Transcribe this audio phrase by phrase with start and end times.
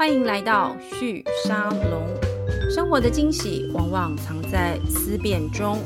[0.00, 2.06] 欢迎来到旭沙龙，
[2.70, 5.76] 生活的惊喜往往藏在思辨中。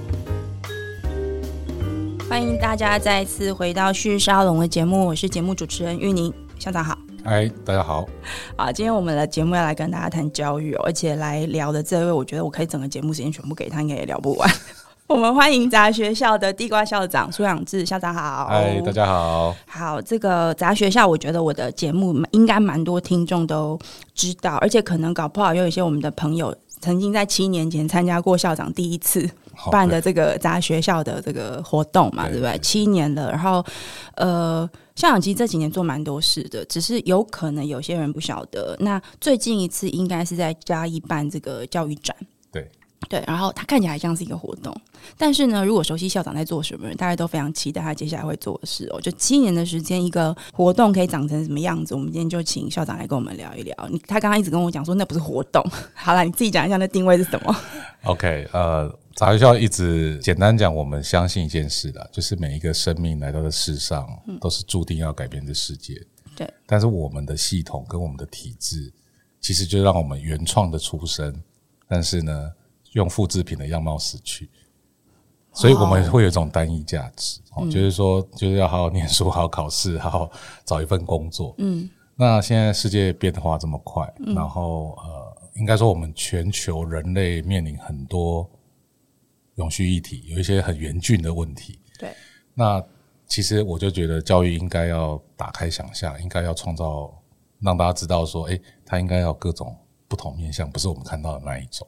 [2.28, 6.98] 欢迎大家再次回到旭沙龙的节目，我是节目主持人玉宁，校长好。
[7.24, 8.06] 嗨，大家好。
[8.54, 14.46] 啊，今天我们的节目要来跟大家谈教育，而且来聊的这位，我觉得我可以整个节目时间全部给他，应该也聊不完。
[15.12, 19.54] 我们欢迎杂学校的地瓜校长苏养志校长好，嗨，大家好。
[19.66, 23.78] 好，这个杂学校，我觉得我的节目应该蛮多听众都
[24.14, 29.28] 知道，而且可能搞不好有一些我们的朋友曾经在七年前参加过校长第一次
[29.70, 32.58] 办的这个杂学校的这个活动嘛，对不对？
[32.60, 33.62] 七年了，然后
[34.14, 38.74] 呃，校长其实这几年做蛮多事的，只是有可能有些人不晓得。
[38.80, 42.16] 那最近一次应该是在嘉义办这个教育展。
[43.08, 44.74] 对，然后他看起来像是一个活动，
[45.18, 49.00] 但是呢，如果熟悉校长在做什么，大家都非常期待他接下来会做的事哦。
[49.00, 51.94] 就七年的时间，一个活动可以长成什么样子？
[51.94, 53.74] 我们今天就请校长来跟我们聊一聊。
[53.90, 57.56] 你他刚刚一直跟我讲说那不是活动， 好了，你自己讲一下那定位是什么
[58.04, 64.08] ？OK，呃，杂学校一直简单讲，我们相信一件事的，就是每一个生命来到的世上，
[64.40, 65.94] 都是注定要改变这世界。
[66.36, 68.92] 对、嗯，但是我们的系统跟我们的体制，
[69.40, 71.34] 其实就让我们原创的出生，
[71.86, 72.50] 但是呢，
[72.92, 74.48] 用复制品的样貌死去，
[75.52, 80.30] 所以我们会有一种单一价值，哦，就是说，就是要好好念书， 好好考试，好好
[80.64, 81.54] 找一份工作。
[81.58, 88.48] 嗯，那现在世界变化这么快，然后呃，应该说我们全球人类面临很多
[89.56, 91.78] 永续议题，有一些很严峻的问题。
[91.98, 92.10] 对，
[92.54, 92.82] 那
[93.26, 97.10] 其实我就觉得教育应该要打开想象，应该要创造
[97.60, 99.74] 让大家知道说，诶，它应该要各种
[100.08, 101.86] 不同面向，不是我们看到的那一种。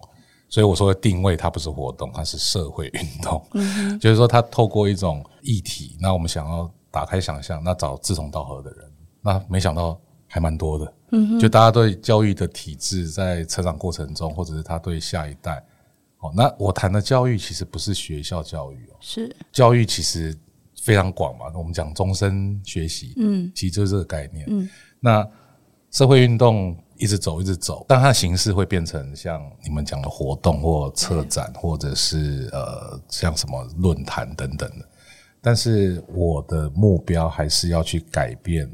[0.54, 3.44] 所以我说的定位，它不是活动，它是社会运动。
[3.54, 8.88] 嗯， 就是说，它透过一种议题，那我们想要打开想象，那找志同道合的人，
[9.20, 10.94] 那没想到还蛮多的。
[11.10, 15.60] 嗯，就大家对教育的体制在成长过程中，或者是他对下一代，
[16.20, 20.32] 哦，那我谈的教育其实不是学校教育哦，是教育其实
[20.80, 21.46] 非常广嘛。
[21.56, 24.46] 我们讲终身学习，嗯，其实就是这个概念。
[24.48, 24.70] 嗯，
[25.00, 25.28] 那
[25.90, 26.76] 社会运动。
[26.96, 34.88] 一直走，一直走，但它的形式会变成像你们讲的活动或策展，或者是呃，像什么论坛等等的。
[35.40, 38.70] 但是我的目标还是要去改变、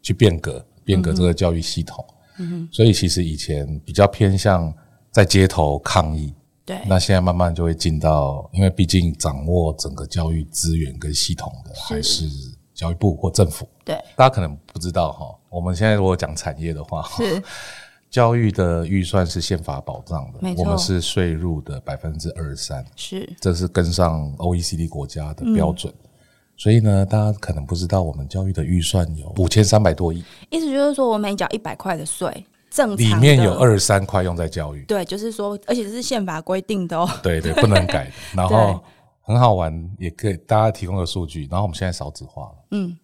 [0.00, 2.04] 去变革、变革这个教育系统。
[2.38, 2.68] 嗯哼。
[2.70, 4.72] 所以其实以前比较偏向
[5.10, 6.32] 在街头抗议，
[6.64, 6.78] 对。
[6.86, 12.26] 那现在慢慢就会进到，因为毕竟掌握整个教育资源跟系统的还是
[12.74, 13.68] 教育部或政府。
[13.84, 13.94] 对。
[14.16, 15.26] 大家可能不知道哈。
[15.48, 17.42] 我们现在如果讲产业的话，是
[18.10, 25.92] 教育的预算是宪法保障的，我们是税入的百分之二十三，是，这是跟上 OECD 国家的标准。
[26.04, 26.08] 嗯，
[26.56, 34.84] 所以呢，大家可能不知道，我们教育的预算有五千三百多亿，意思就是说，我每缴一百块的税，正常里面有二十三块用在教育。
[34.84, 38.08] 对，就是说，而且这是宪法规定的哦，对对，不能改。
[38.32, 38.80] 然后
[39.24, 41.48] 很好玩，也可以大家提供个数据。
[41.50, 42.96] 然后我们现在少子化了，嗯。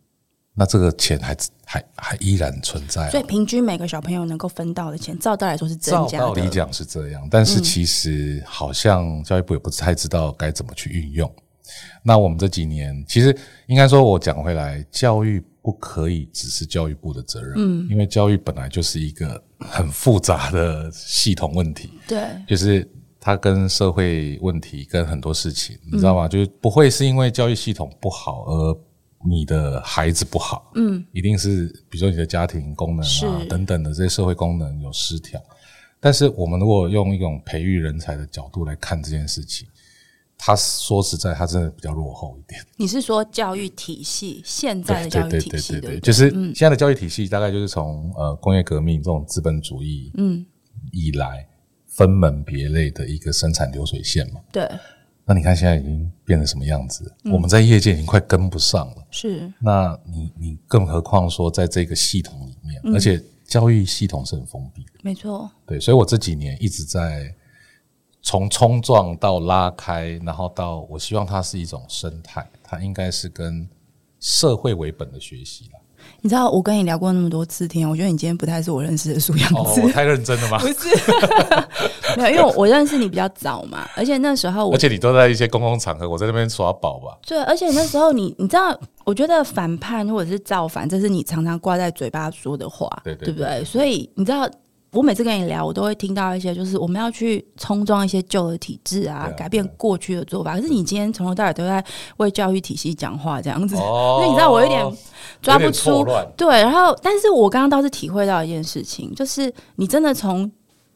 [0.52, 6.24] 那这个钱还还还依然存在，所以平均每个小朋友能够分到的钱，照道来说是增加的。
[6.24, 11.32] 照道理讲是这样，但是其实好像教育部也不太知道该怎么去运用。
[12.02, 13.34] 那我们这几年，其实
[13.68, 22.86] 应该说，我讲回来，教育不可以只是教育部的责任，嗯，因为教育本来就是一个很复杂的系统问题，对，就是
[23.20, 26.26] 它跟社会问题跟很多事情，你知道吗？
[26.26, 28.80] 就是不会是因为教育系统不好而。
[29.22, 35.38] 你的孩子不好，嗯，一定是比如说你的家庭功能啊等等的这些社会功能有失调。
[36.00, 39.68] 但是我们如果用一种培育人才的角度来看这件事情，
[40.38, 42.64] 他说实在，他真的比较落后一点。
[42.78, 45.72] 你是说教育体系现在的教育体系？
[45.72, 50.46] 对对对对对，就是现在的教育体系大概就是从呃工业革命这种资本主义嗯
[50.92, 51.46] 以来
[52.00, 54.66] 分门别类的一个生产流水线嘛，对。
[55.26, 57.14] 那你看现在已经变成什么样子？
[57.24, 59.06] 嗯，我们在业界已经快跟不上了。
[59.10, 64.92] 是，那你你更何况说在这个系统里面，嗯，而且教育系统是很封闭的。
[65.02, 65.50] 没错。
[65.66, 67.34] 对，所以我这几年一直在
[68.22, 73.68] 从冲撞到拉开，然后到我希望它是一种生态，它应该是跟
[74.20, 75.79] 社会为本的学习了。
[76.22, 79.56] 你知道我跟你聊过那么多次天，我觉得你今天不太是我认识的苏阳子。
[79.56, 80.58] 哦，我太认真了吗？
[80.60, 80.88] 不是，
[82.20, 87.16] 没有，因为我认识你比较早嘛，而且那时候我，而且你都在一些公共场合，我在那边耍宝吧。
[87.26, 93.64] 对，而且那时候你，你知道，我觉得反叛或者是造反，这是你常常挂在嘴巴说的话，对对，对，对，对不对？
[93.64, 94.48] 所以你知道，
[94.92, 100.56] 我每次跟你聊，我都会听到一些，就是我们要去冲撞一些旧的体制啊，啊改变过去的做法。
[100.56, 101.84] 可是你今天从头到尾都在
[102.16, 104.84] 为教育体系讲话，这样子，哦、 所以你知道我有点
[105.40, 106.04] 抓不出。
[106.36, 110.50] 对，然后，但是我刚刚倒是体会到一件事情，就是你真的从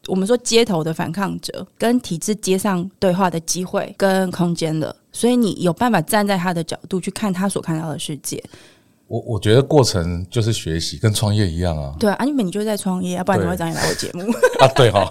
[0.08, 8.42] 我们说街头的反抗者跟体制接上对话的机会跟空间了，所以你有办法站在他的角度去看他所看到的世界。
[9.14, 11.94] 我我觉得过程就是学习，跟创业一样啊。
[12.00, 14.22] 对啊，因为你就是在创业，要不然怎么会找你来我节目
[14.58, 14.66] 啊？
[14.74, 15.08] 对 哈、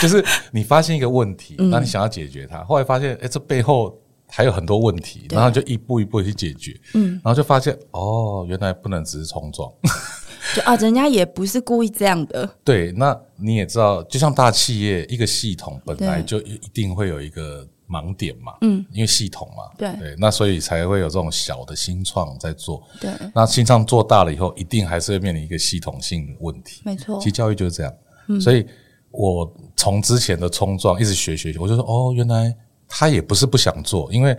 [0.00, 3.92] 就是你发现一个问题，那你想要解决它，嗯、后来发现，哎，这背后
[4.28, 6.80] 还有很多问题，然后就一步一步去解决。
[6.94, 9.68] 嗯，然后就发现，哦，原来不能只是冲撞。
[10.54, 12.48] 就啊，人家也不是故意这样的。
[12.62, 17.66] 对，那你也知道，就像大企业一个系统本来就一定会有一个。
[17.88, 27.18] 盲点嘛，嗯，因为系统嘛，对对，那所以才会有这种小的新创在做，对，那新创做大了以后，一定还是会面临一个系统性的问题，没错。
[27.18, 27.94] 其实教育就是这样，
[28.28, 28.66] 嗯，所以
[29.10, 32.54] 我从之前的冲撞一直学学学，我就说哦，原来
[32.88, 34.36] 他也不是不想做，因为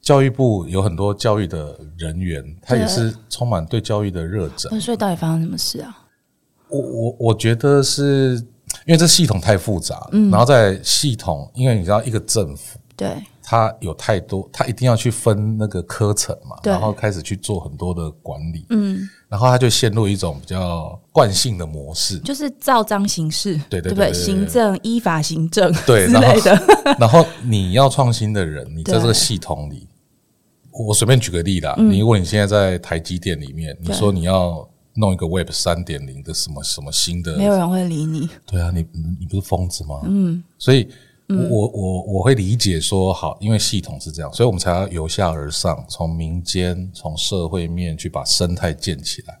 [0.00, 4.80] 教育部有很多教育的人员，他也是充满对教育的热忱。
[4.80, 5.98] 所以到底发生什么事啊？
[6.68, 8.34] 我我我觉得是
[8.86, 12.78] 因为这系统太复杂，嗯，然后在系统，因为你知道一个政府。
[13.02, 26.62] 对，他有太多，他一定要去分那个科层嘛，然后开始去做很多的管理，嗯，然后他就陷入一种比较惯性的模式，就是照章行事，对对对，对，行政依法行政对之类的。
[26.98, 29.88] 然后你要创新的人，你在这个系统里，
[30.70, 38.28] 我随便举个例啦，你如果你现在在台积电里面，你说你要弄一个 Web 三点零的什么什么新的，没有人会理你。
[38.46, 38.86] 对啊，你
[39.18, 40.00] 你不是疯子吗？
[40.04, 40.88] 嗯，所以。
[41.50, 49.38] 我我我会理解说好，因为系统是这样，所以我们才要由下而上，从民间、从社会面去把生态建起来。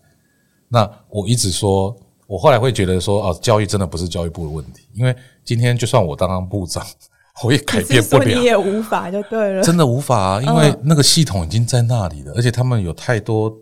[0.68, 1.96] 那我一直说，
[2.26, 6.86] 我后来会觉得说，哦，教育真的不是教育部的问题，因为今天就算我当上部长，
[7.44, 13.52] 我也改变不了，你也无法就对了，真的无法啊，因为那个系统已经在那里了，而且他们有太多。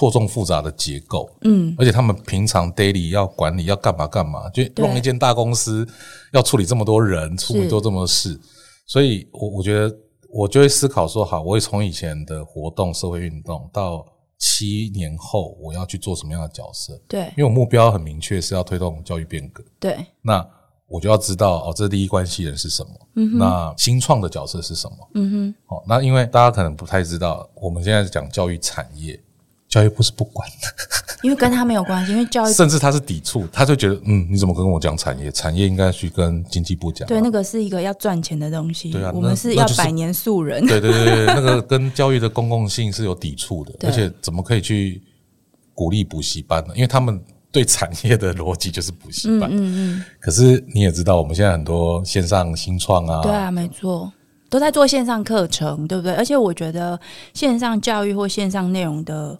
[0.00, 5.86] 错综复杂的结构，嗯，而且他们平常 daily 要管理要干嘛干嘛，就弄一间大公司
[6.32, 8.40] 要处理这么多人，处理做这么多事，
[8.86, 9.94] 所以我我觉得
[10.30, 14.02] 我就会思考说，好，我会从以前的活动、社会运动到
[14.38, 20.42] 七年后我要去做什么样的角色，对，因为我目标很明确是要推动教育变革，对，那
[20.88, 29.22] 我就要知道哦，这第一关系人是什么，嗯哼，那新创的角色是什么，嗯哼，好，那因为大家可能不太知道，我们现在是讲教育产业。
[29.70, 30.66] 教育部是不管的，
[31.22, 32.10] 因为跟他没有关系。
[32.10, 35.30] 因为教育甚至他是抵触，他就觉得，嗯，你怎么跟我讲产业？
[35.30, 37.06] 产业应该去跟经济部讲。
[37.06, 38.90] 对，那个是一个要赚钱的东西。
[38.90, 40.66] 对啊，我们是要百年树人。
[40.66, 45.00] 对对对对，那个跟教育的公共性是有抵触的，而且怎么可以去
[45.72, 46.74] 鼓励补习班呢？
[46.74, 47.22] 因为他们
[47.52, 49.48] 对产业的逻辑就是补习班。
[49.52, 50.04] 嗯嗯。
[50.18, 54.12] 可是你也知道，我们现在很多线上新创啊，对啊，没错，
[54.48, 56.12] 都在做线上课程，对不对？
[56.14, 56.98] 而且我觉得
[57.34, 59.38] 线上教育或线上内容的。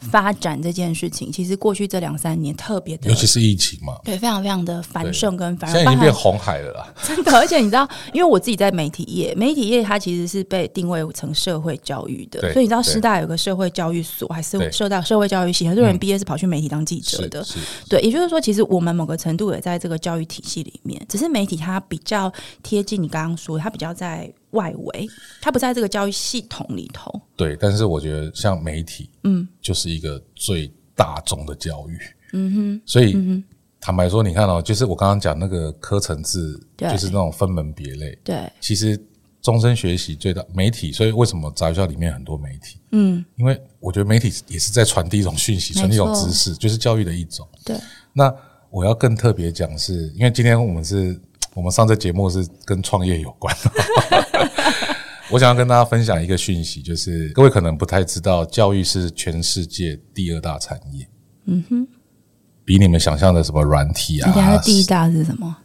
[0.00, 6.94] 发展这件事情，其实过去这两三年特别的，尤其是疫情嘛，对，非常非常的繁盛跟繁荣，现在已经变红海了啦。
[7.06, 17.46] 真的，而且你知道，因为我自己在媒体业，媒体业它其实是被定位成社会教育的，所以你知道师大有个社会教育所，还是受到社会教育系，很多人毕业是跑去媒体当记者的，
[17.88, 22.32] 对，也就是说，其实我们某个程度也在这个教育体系里面，只是媒体它比较
[22.62, 24.32] 贴近你刚刚说，它比较在。
[24.50, 25.08] 外围，
[25.40, 27.10] 它不在这个教育系统里头。
[27.36, 31.98] 对，但是我觉得像媒体，嗯，就是一个最大众的教育，
[32.32, 32.82] 嗯哼。
[32.84, 33.42] 所以、嗯、
[33.80, 38.18] 坦白说，你看哦，就是我刚刚讲那个科层制，对就是那种分门别类。
[38.24, 39.00] 对，其实
[39.40, 42.78] 终身学习最大媒体，所以为什么杂学校里面很多媒体？
[42.90, 47.46] 嗯，因为我觉得媒体也是在传递一种讯息，传递一种知识，就是教育的一种。
[47.64, 47.76] 对。
[48.12, 48.34] 那
[48.70, 51.20] 我要更特别讲，是因为今天我们是。
[51.54, 53.54] 我们上这节目是跟创业有关，
[55.30, 61.08] 我想要跟大家分享一个讯息，就是各位可能不太知道，教育是全世界第二大产业。
[61.46, 61.88] 嗯哼，
[62.64, 64.28] 比你们想象的什么软体啊？
[64.28, 65.56] 你家的第一大是什么？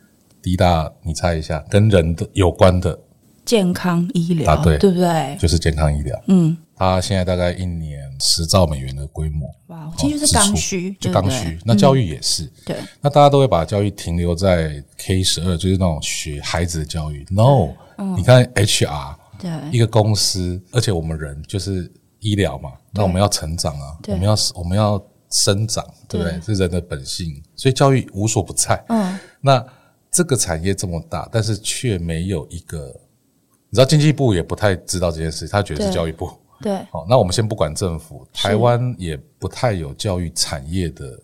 [0.42, 3.00] 第一大，你猜一下，跟人的有关的
[3.46, 4.64] 健康医疗啊？
[4.64, 5.38] 对，对不对？
[5.40, 6.20] 就是健康医疗。
[6.28, 6.58] 嗯。
[6.78, 11.58] 它现在大概一年十兆美元的规模，哇，其实就是刚需，就刚需。
[11.64, 12.76] 那教育也是，对。
[13.00, 17.26] 那大家都会把教育停留在 K 十二，就是那种学孩子的教育。
[17.30, 17.70] No，
[18.18, 21.90] 你看 HR，对，一个公司，而且我们人就是
[22.20, 25.02] 医疗嘛，那我们要成长啊，我们要我们要
[25.32, 26.42] 生长，对不对？
[26.42, 28.84] 是人的本性，所以教育无所不在。
[28.90, 29.66] 嗯，那
[30.12, 32.88] 这个产业这么大，但是却没有一个，
[33.70, 36.30] 你知道经济部也不太知道这件事，他觉得是教育部。
[36.62, 41.20] 对，好，那我们先不管政府，台湾也不太有教育产业的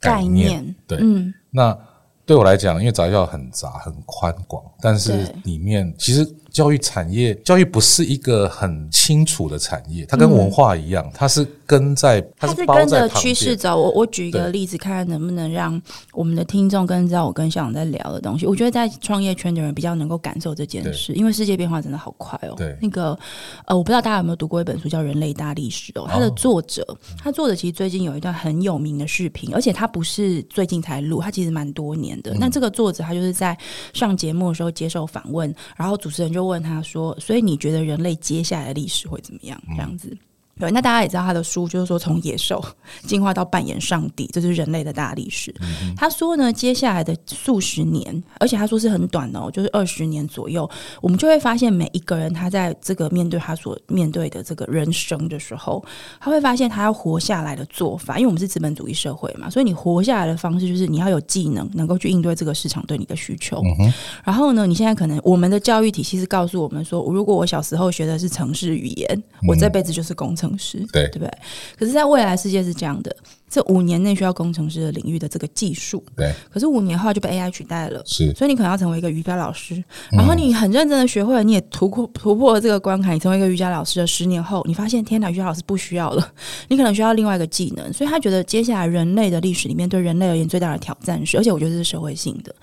[0.00, 0.48] 概念。
[0.48, 1.78] 概念对，嗯，那
[2.26, 6.24] 对我来讲，因为杂校很杂很宽广，但是里面其实。
[6.54, 13.76] 教育产业，教育不是一个很清楚的产业，它跟文化一样，嗯、它是跟在，它是，跟着趋势走。
[13.76, 15.82] 我我举一个例子，看看能不能让
[16.12, 18.46] 我们的听众跟知道我跟校长在聊的东西。
[18.46, 22.54] 我觉得在创业圈的人比较能够感受这件事，因为世界变化真的好快哦。
[22.56, 23.18] 对，那个
[23.66, 26.86] 呃，我不知道大家有没有读过一本书叫《人类大历史》哦，它的作者，
[27.18, 32.32] 他作者其实最近有一段很有名的视频，而且他不是最近才录，他其实蛮多年的。
[32.38, 33.58] 那、嗯、这个作者他就是在
[33.92, 40.16] 上节目的时候接受访问，然后主持人就问他说：“所以你觉得人类接下来的历史会怎么样？”这样子。
[40.58, 42.64] 对，那大家也知道他的书，就是说从野兽
[43.06, 45.52] 进化到扮演上帝，这就是人类的大历史。
[45.60, 50.68] 嗯、他说呢，接下来的数十年，而且他说是很短哦，就是二十年左右，
[51.02, 55.84] 我们就会发现每一个人他在这个面对他所面对的这个人生的时候，
[56.20, 63.60] 他会发现他要活下来的做法，因为我们是资本主义社会嘛，所以你活下来的方式就是你要有技能，能够去应对这个市场对你的需求。
[63.80, 63.92] 嗯、
[64.22, 69.08] 然后呢，你现在可能我们的教育体系是告诉我们说，如果我小时候学的是城市语言，
[69.42, 70.43] 嗯、我这辈子就是工程。
[70.48, 71.30] 程师对，对不对？
[71.78, 73.14] 可是，在未来世界是这样的，
[73.48, 76.32] 这五年内需要工程师的领域的这个技术，对。
[76.50, 78.32] 可是五年后就被 AI 取代了，是。
[78.34, 79.82] 所以你可能要成为一个瑜伽老师，
[80.12, 86.32] 然后你很认真的学会了，你也突破突破了这个关卡，你成为一个瑜伽老师的十年后，你发现天哪，瑜伽老师不需要了，
[86.68, 87.92] 你可能需要另外一个技能。
[87.92, 92.54] 所以他觉得接下来人类的历史里面，对人类而言最大的挑战是，而且我觉得这是社会性的。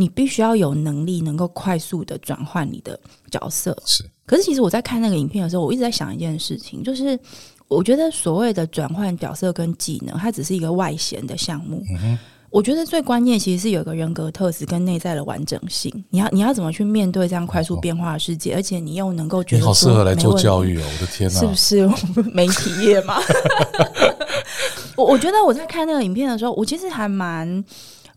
[0.00, 2.98] 你必须要有能力，能够快速的转换你的
[3.32, 3.76] 角色。
[3.84, 7.18] 是，可是其实我在看那个影片的时候，我一直在想一件事情，就是
[7.66, 11.82] 我觉得所谓的转换角色跟技能，它只是一个外显的项目。
[12.02, 12.18] 嗯，
[12.50, 15.90] 我觉得最关键其实是有一个人格特质跟内在的完整性。
[16.10, 20.84] 你要你要怎么去面对这样快速变化的世界，而且你又能够觉得你好适合来做教育哦！
[20.84, 21.88] 我的天哪，是不是
[22.30, 23.16] 媒体业嘛？
[24.94, 27.64] 我 我觉得我在看那个影片的时候，我其实还蛮。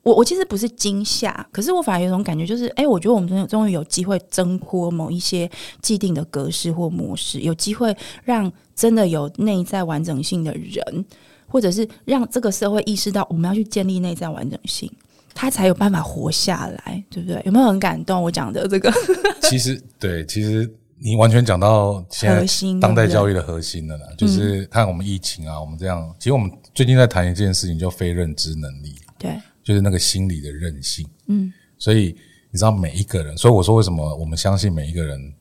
[0.04, 11.06] 我我其实不是惊吓，可是我反而有种感觉，就是哎、欸，我觉得我们终终于有机会挣脱某一些既定的格式或模式，有机会让真的有内在完整性的人，
[11.48, 14.92] 或者是让这个社会意识到我们要去建立内在完整性，
[15.36, 17.40] 他才有办法活下来，对不对？
[17.46, 18.24] 有没有很感动？
[18.24, 18.92] 我讲的这个，
[19.44, 20.68] 其实对，其实
[20.98, 22.44] 你完全讲到现在
[22.80, 29.40] 当代教育的核心了啦，就是看我们疫情啊，我们这样，其实我们最近在谈一件事情，叫非认知能力，对。
[29.64, 32.16] 就是那个心理的韧性，嗯，所以
[32.50, 35.34] 你知道每一个人，所以我说为什么我们相信每一个人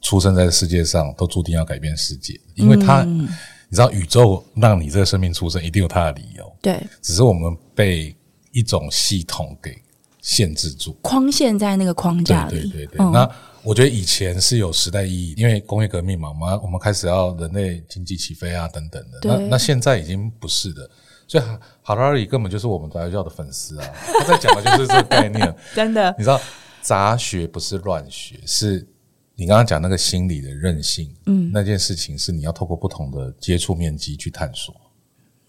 [0.00, 3.28] 出生在世界上都注定要改变世界，因为他，嗯、
[3.68, 8.16] 你知道宇宙让你这个生命出生一定有他的理由，对，只是我们被
[8.52, 9.76] 一种系统给
[10.22, 12.96] 限制住，框限在那个框架里，对对对对。
[12.98, 13.30] 嗯、那
[13.62, 20.88] 我觉得以前是有时代意义，因为工业革命嘛，我们我们开始要人类经济起飞啊等等的，那那现在已经不是的。
[21.28, 21.44] 所以
[21.82, 23.90] 哈拉瑞根本就是我们杂学校的粉丝啊！
[24.18, 26.14] 他在讲的就是这个概念，真的。
[26.16, 26.40] 你知道
[26.80, 28.86] 杂学不是乱学，是
[29.34, 34.74] 你刚刚讲那个心理的韧性，嗯，那件事情是你要透过不同的接触面积去探索，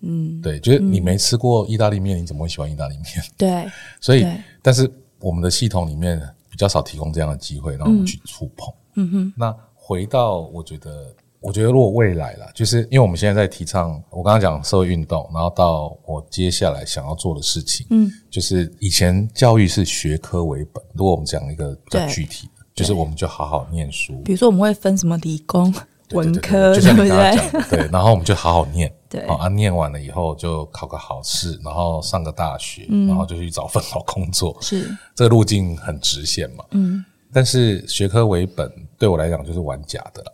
[0.01, 3.05] 嗯，对，就是你没吃过意大利面，你怎么会喜欢意大利面？
[3.38, 4.25] 对，所以，
[4.63, 6.19] 但是我们的系统里面
[6.50, 9.34] 比较少提供这样的机会让我们去触碰，嗯哼。
[9.38, 11.15] 那回到我觉得。
[11.39, 24.20] 我觉得，如果未来啦，就是因为我们现在在提倡，我刚刚讲社会运动，然后到我接下来想要做的事情，嗯，就是以前教育是学科为本，如果我们讲一个比较具体的，就是我们就好好念书。
[24.25, 25.74] 比如说，我们会分什么理工、
[26.12, 27.70] 文科，对不对？
[27.70, 37.06] 对，然后我们就好好念， 对，啊，念完了以后就考个好试，然后上个大学，然后就去找份好工作，是这个路径很直线嘛，嗯。
[37.32, 40.34] 但是学科为本对我来讲就是玩假的了。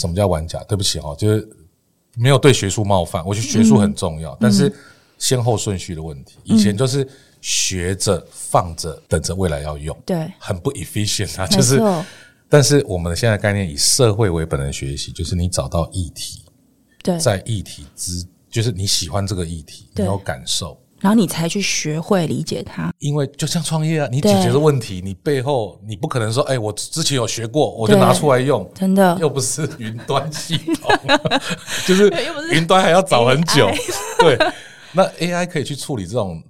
[0.00, 0.58] 什么叫玩家？
[0.64, 1.48] 对不起哈，就是
[2.14, 3.24] 没有对学术冒犯。
[3.26, 4.72] 我觉得学术很重要，嗯、但是
[5.18, 6.38] 先后顺序的问题。
[6.38, 7.06] 嗯、以前就是
[7.40, 11.46] 学着放着，等着未来要用，对，很不 efficient 啊。
[11.46, 11.80] 就是，
[12.48, 16.42] 但是我们现在概念以社会为本的学习，就是你找到议题，
[17.02, 20.76] 对，在议题之，就是你喜欢这个议题，对你有感受。
[21.00, 30.92] 然后你才去学会理解它，因为就像创业啊，你解决的问题，你背后你不可能说，哎，我之前有学过，我就拿出来用，真的又不是云端系统，
[31.88, 32.12] 就是
[32.52, 33.70] 云端还要找很久。
[34.20, 34.38] 对，
[34.92, 36.42] 那 AI 可以去处理这种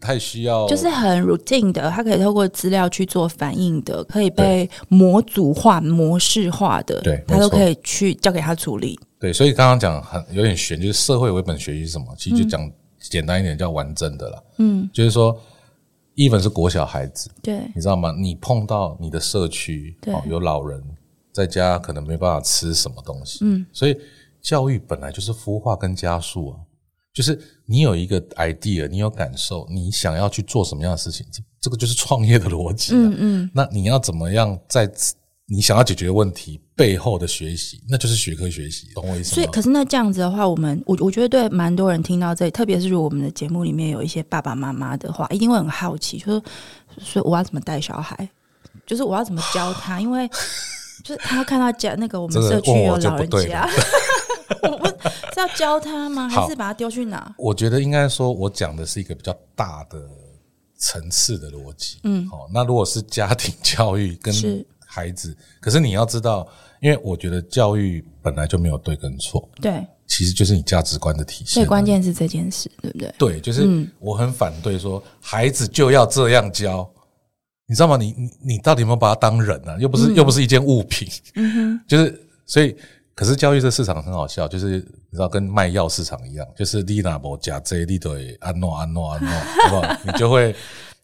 [0.00, 8.98] 太需要，就是很 routine 的，它可以透过资料去做反应的，可以被模组化、模式化的，对，它都可以去交给他处理。
[9.20, 12.06] 对，所以刚刚讲很有点玄，就是社会为本学习是什么？
[12.18, 12.68] 其实就讲。
[13.12, 15.38] 简单一点叫完整的啦，嗯，就是说
[16.16, 18.10] ，even 是国小孩子，对，你知道吗？
[18.16, 20.82] 你碰到你的社区，对，有老人
[21.30, 23.94] 在家可能没办法吃什么东西，嗯，所以
[24.40, 26.56] 教育本来就是孵化跟加速啊，
[27.12, 32.94] 就是你有一个 idea，你有感受，你想要去做什么样的事情，这这个就是创业的逻辑。
[32.94, 34.90] 嗯嗯，那你要怎么样在
[35.46, 39.34] 你想要解决的问题背后的学习，那就是学科学习，懂我意思吗？
[39.34, 46.42] 所以，可是那这样子的话，我们我我觉得对蛮多人听到这里，特别是如果我们的节目里面有一些爸爸妈妈的话，一定会很好奇，就是
[46.98, 48.28] 所以我要怎么带小孩，
[48.86, 50.28] 就是我要怎么教他，因为
[51.04, 53.68] 就是他要看到家那个我们社区有老人家。
[54.62, 54.96] 我们
[55.34, 56.28] 是要教他吗？
[56.28, 57.34] 还是把他丢去哪？
[57.36, 59.98] 我觉得应该说，我讲的是一个比较大的
[60.76, 61.98] 层次的逻辑。
[62.04, 64.32] 嗯，好，那如果是家庭 教育跟
[64.92, 66.46] 孩子，可是你要知道，
[66.82, 69.48] 因为我觉得教育本来就没有对跟错。
[69.60, 71.54] 对，其实就是你价值观的体现。
[71.54, 73.14] 最关键是这件事，对不对？
[73.16, 76.86] 对，就是我很反对说孩子就要这样教，
[77.66, 77.96] 你知道吗？
[77.96, 79.78] 你你你到底有没有把他当人呢、啊？
[79.80, 81.08] 又不是、嗯、又不是一件物品。
[81.88, 82.76] 就是所以。
[83.14, 89.30] 可是教育这市场很好笑，就是你知道跟卖药市场一样，就是你那无加这，你对安诺安诺安诺，
[89.68, 90.00] 好不好？
[90.02, 90.56] 你就会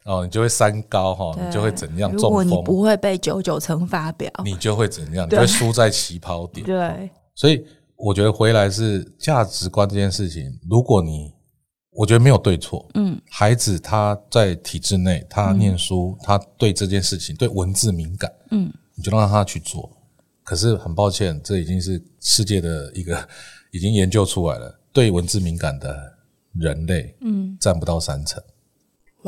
[0.08, 2.30] 哦，你就会三高哈，你就会怎样中风？
[2.30, 5.28] 如果你不会被九九乘法表，你就会怎样？
[5.28, 6.64] 对你会输在起跑点。
[6.64, 7.62] 对，所以
[7.94, 11.34] 我觉得回来是价值观这件事情，如果你
[11.90, 19.90] 我觉得没有对错，嗯，孩子他在体制内，他念书，嗯、他对这件事情对文字敏感，嗯，你就让他去做。
[20.42, 23.28] 可是很抱歉，这已经是世界的一个
[23.72, 25.94] 已经研究出来了，对文字敏感的
[26.54, 28.42] 人类，嗯，占不到三成。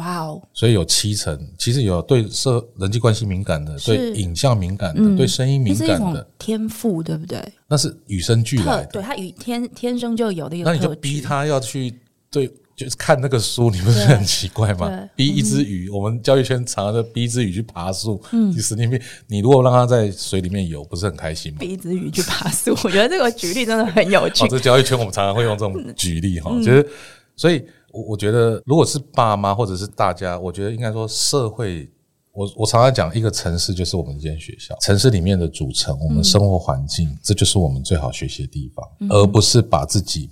[0.01, 0.43] 哇哦！
[0.53, 7.41] 所以有七成，其实有对社人际关系敏感的，对影像敏感的，对声音敏感的天赋，对不对？
[7.69, 10.71] 那是与生俱来的，对他与天天生就有的一个。
[10.71, 11.95] 那你就逼他要去
[12.31, 12.51] 对。
[12.77, 14.91] 就是看那个书，你不是很奇怪吗？
[15.15, 18.19] 逼一只鱼，我们教育圈常常就逼一只鱼去爬树。
[18.33, 21.59] 嗯，其实里面你如果让它在水里面游，不是很开心吗？
[21.61, 24.45] 逼一只鱼去爬树，我觉得这个举例真的很有趣。
[24.49, 26.89] 哦，这教育圈我们常常会用这种举例哈，就是
[27.37, 31.91] 所以，我我觉得如果是爸妈或者是大家，我觉得应该说社会，
[32.33, 40.31] 我我常常讲一个城市就是我们一间学校，城市里面的组成，我们生活环境，这就是我们最好学习的地方，而不是把自己。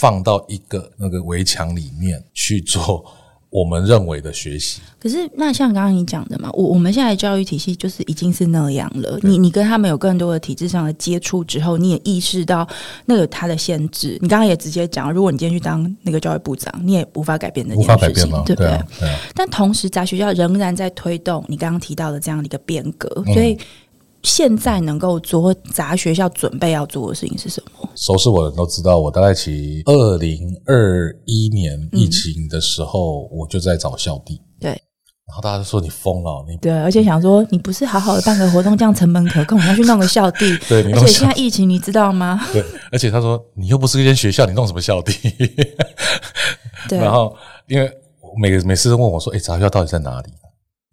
[0.00, 3.04] 放到一个那个围墙里面去做
[3.50, 4.80] 我们认为的学习。
[5.00, 9.18] 可是，那像刚刚你讲的嘛，我我们现在的教育体系就是已经是那样了。
[9.22, 12.68] 你你跟他们有更多的体制上的接触之后，你也意识到
[13.06, 14.18] 那个它的限制。
[14.20, 18.42] 你刚刚也直接讲，如果你今天去当那个教育部长，你也无法改变那件事情，无法改变吗？
[18.44, 18.78] 对不对？
[19.34, 23.52] 但同时，杂学校仍然在推动你刚刚提到的这样的一个变革，所以。
[23.52, 23.58] 嗯
[24.22, 27.88] 现在能够做杂学校准备要做的事情是什么？
[27.94, 34.40] 熟悉我的人都知道，我大概其二零二一年疫情的时候，我就在找校地。
[34.60, 40.58] 对，然后大家都说你疯了，你对，而且想说你不是好好的办个活动，这样成本可控，你要去弄个校地。
[40.68, 42.40] 对，而且现在疫情，你知道吗？
[42.52, 45.12] 对，而且他说你又不是一间学校，你弄什么校地？
[46.88, 47.34] 对， 然后
[47.68, 47.90] 因为
[48.40, 50.32] 每个每次都问我说，哎，杂学校到底在哪里？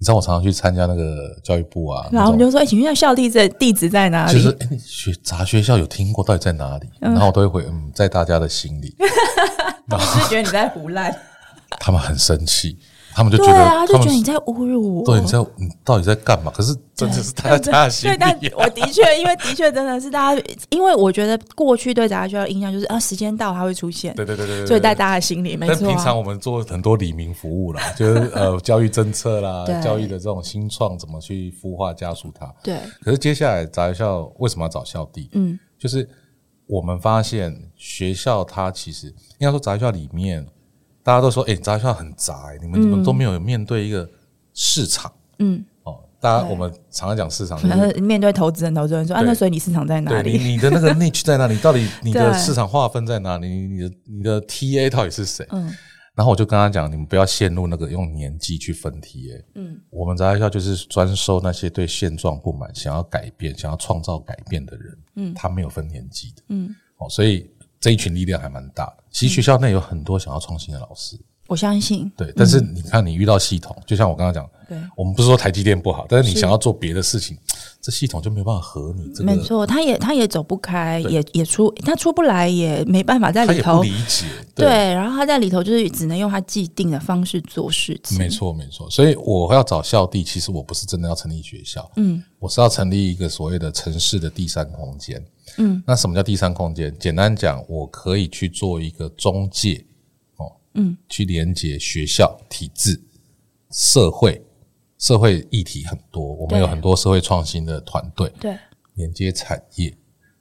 [0.06, 6.88] 你知道我常常去参加那个教育部啊，然后我就说：“哎，请问校地址地址在哪里？”就是哎，学杂学校有听过到底在哪里？
[7.00, 8.96] 然后我都会回嗯，在大家的心里。
[9.88, 11.12] 然后就觉得你在胡乱，
[11.82, 12.78] 他们很生气。
[13.16, 15.06] 他们就觉得，啊，就觉得你在侮辱我。
[15.06, 16.52] 对，你在你到底在干嘛？
[16.54, 18.18] 可是真的是大家的心里。
[18.18, 24.14] 对，但我的确，因为的确真的是大家，因为我觉得过去对杂学校的印象就是啊，时间到它会出现。
[24.16, 24.68] 对对对对。
[24.68, 25.78] 所以在大家的心里，没错。
[25.80, 32.54] 但平常我们做很多理民服务啦，就是呃 教育政策啦，教育的这种新创怎么去孵化加速它。
[32.62, 32.78] 对。
[33.02, 35.30] 可是接下来杂学校为什么要找校地？
[35.32, 36.06] 嗯，就是
[36.68, 39.08] 我们发现学校它其实
[39.40, 40.46] 应该说杂学校里面。
[41.06, 44.10] 大家都说，哎、欸，杂学校很杂，你们怎么都没有面对一个
[44.56, 45.14] 市场？
[45.38, 50.36] 嗯，哦，大家我们常常讲市场，就是面对投资人，投资人说，啊，那所以你市场在哪里？
[50.36, 51.56] 你你的那个 niche 在哪里？
[51.60, 53.48] 到底你的 市场划分在哪里？
[53.48, 55.48] 你的你的 TA 到底是谁？
[55.52, 55.72] 嗯，
[56.16, 59.44] 然后我就跟他讲，你们不要陷入那个用年纪去分 TA。
[59.54, 64.98] 嗯，我们杂学校就是专收那些对现状不满、想要改变、想要创造改变的人。
[65.18, 66.42] 嗯，他没有分年纪的。
[66.50, 67.48] 嗯，哦，所以。
[67.86, 69.04] 这一群力量还蛮大的。
[69.12, 71.16] 其实学校内有很多想要创新的老师，
[71.48, 72.12] 我相信。
[72.18, 77.38] 对，但是你看，你遇到系统，就像我刚刚讲，对，我们不是说台积电不好，但是你想要做别的事情，
[77.80, 79.24] 这系统就没办法和你。
[79.24, 84.26] 没错，他也他也走不开，也也出他出不来，也没办法在里头理解。
[84.56, 88.18] 对，然后他在里头就是只能用他既定的方式做事情。
[88.18, 88.90] 没错，没错。
[88.90, 95.24] 所以我要找校地，其实我不是真的要成立学校，嗯，我是要成立一个所谓的城市的第三空间。
[95.58, 96.94] 嗯，那什么叫第三空间？
[97.00, 99.95] 简单讲，我可以去做一个中介，哦，
[100.76, 103.02] 嗯，去连接学校、体制、
[103.72, 104.42] 社会，
[104.98, 108.58] 社会议题很多，我们有很多社会创新的团队，对，
[108.94, 109.96] 连接产业，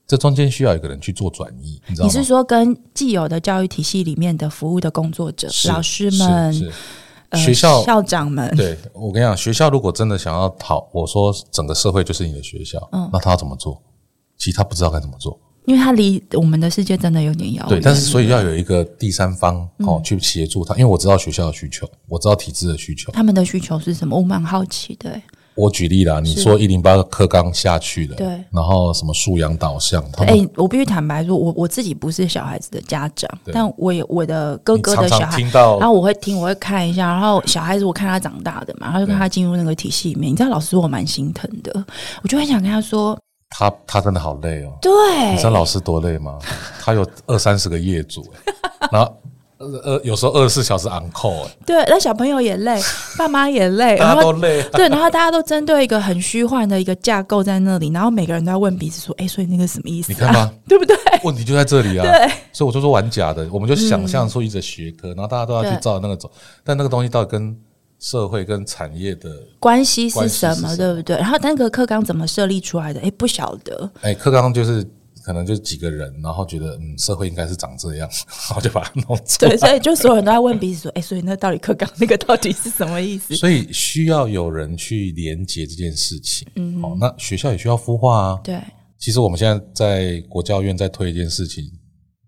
[0.07, 2.12] 这中间需要一个人去做转移，你知道吗？
[2.12, 6.73] 你是说跟既有的教育体系里面的服务的工作者、老师们、
[7.31, 8.55] 呃、学校校长们？
[8.57, 13.83] 对，我跟你讲，学校如果真的想要讨，我说整个社会就是你的学校，嗯，那他要怎么做？
[14.37, 17.68] 其实他不知道该怎么做，因为他离我们的世界真的有点遥远。
[17.68, 23.11] 对，但是所以要有一个第三方哦、嗯、去协助他，因为我知道学校的需求，我知道体制的需求。
[23.12, 24.16] 他们的需求是什么？
[24.16, 25.20] 我蛮好奇的。
[25.57, 41.72] 我举例啦，你说一零八课纲下去了，对，然后什么素养导向，哎、欸，我必须坦白说，我我自己不是小孩子的家长，但我有我的哥哥的小孩，听到然后我会听，我会看一下，然后小孩子我看他长大的嘛，然后就看他进入那个体系里面，你知道，老师我蛮心疼的，
[42.24, 43.16] 我就很想跟他说，
[43.50, 44.90] 他他真的好累哦，对，
[45.33, 46.38] 你知道老师多累吗？
[46.80, 48.24] 他有二三十个业主，
[48.90, 49.16] 然后。
[49.57, 52.78] 呃，有时候二十四小时 on call，对，那小朋友也累，
[53.16, 60.12] 爸妈也累，大家都累，对，然后大家都针对一个很虚幻的一个架构在那里，然后每个人都要问彼此说，哎，所以那个什么意思？
[60.12, 60.52] 你看吗？
[60.68, 60.94] 对不对？
[61.22, 66.30] 问题就在这里啊，对，所以我就说玩假的，我们就想象出一个学科，然后大家都要去照那个走，
[66.62, 67.57] 但那个东西到底跟
[68.05, 70.77] 社会跟产业的关系是什么？
[70.77, 71.17] 对不对？
[71.17, 73.01] 然后那个课纲怎么设立出来的？
[73.01, 74.87] 哎，不晓得，哎，课纲就是。
[75.25, 78.07] 可能就几个人，然后觉得嗯，社会应该是长这样，
[78.51, 79.53] 然后就把它弄出来。
[79.53, 86.47] 对，所以就所有人都在问彼此说：“哎、欸，所以那到底课纲那个到底是什么意思？” 所以需要有人去连接这件事情。
[86.57, 88.40] 嗯，好，那学校也需要孵化啊。
[88.45, 88.61] 对，
[88.99, 91.64] 其实我们现在在国教院在推一件事情，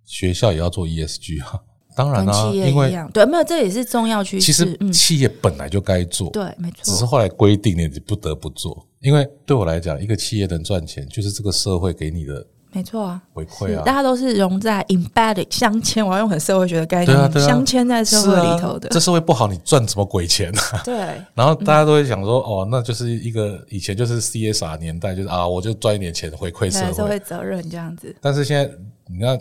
[0.06, 1.60] 学校也要做 ESG 啊。
[1.96, 4.44] 当然啊，因为对，没有这也是重要趋势。
[4.44, 6.76] 其实企业本来就该做，对，没错。
[6.82, 12.46] 只是后来规定你不得不做，因为对我来讲，一个企业能赚钱，就是这个社会给你的。
[12.72, 18.86] 没错啊，回馈啊，大家都是融在 embedded 镶嵌，我要用很社会学的概念，镶嵌、啊啊、在社会里头的。
[18.88, 20.82] 啊、这社会不好，你赚什么鬼钱啊？
[20.84, 20.94] 对。
[21.34, 28.14] 然后大家都会想说，嗯、哦，那就是一个以前就是 CSR 年代，就是啊，我就赚一点钱回馈社会，社会责任这样子。
[28.20, 28.70] 但是现在
[29.06, 29.40] 你看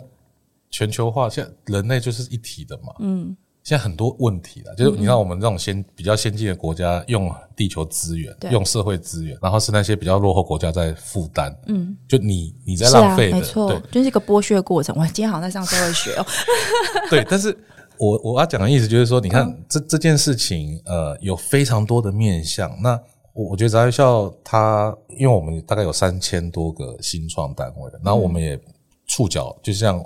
[0.76, 3.34] 全球化，现在人类就是一体的嘛，嗯。
[3.64, 11.52] 现在很多问题了，就是你看我们这种先比较先进的国家用地球资源，用社会资源，然后是那些比较落后国家在负担。
[11.66, 14.94] 嗯，就你你在浪费的，没错，对，就是一个剥削过程。
[14.96, 16.24] 我今天好像在上社会学哦。
[17.10, 17.58] 对，但是
[17.98, 22.70] 我我要讲的意思就是说，你看这这件事情，呃，有非常多的面向。
[22.80, 22.90] 那
[23.32, 28.56] 我我觉得杂学校它，因为我们大概有三千多个新创单位，然后我们也
[29.08, 30.00] 触角，就像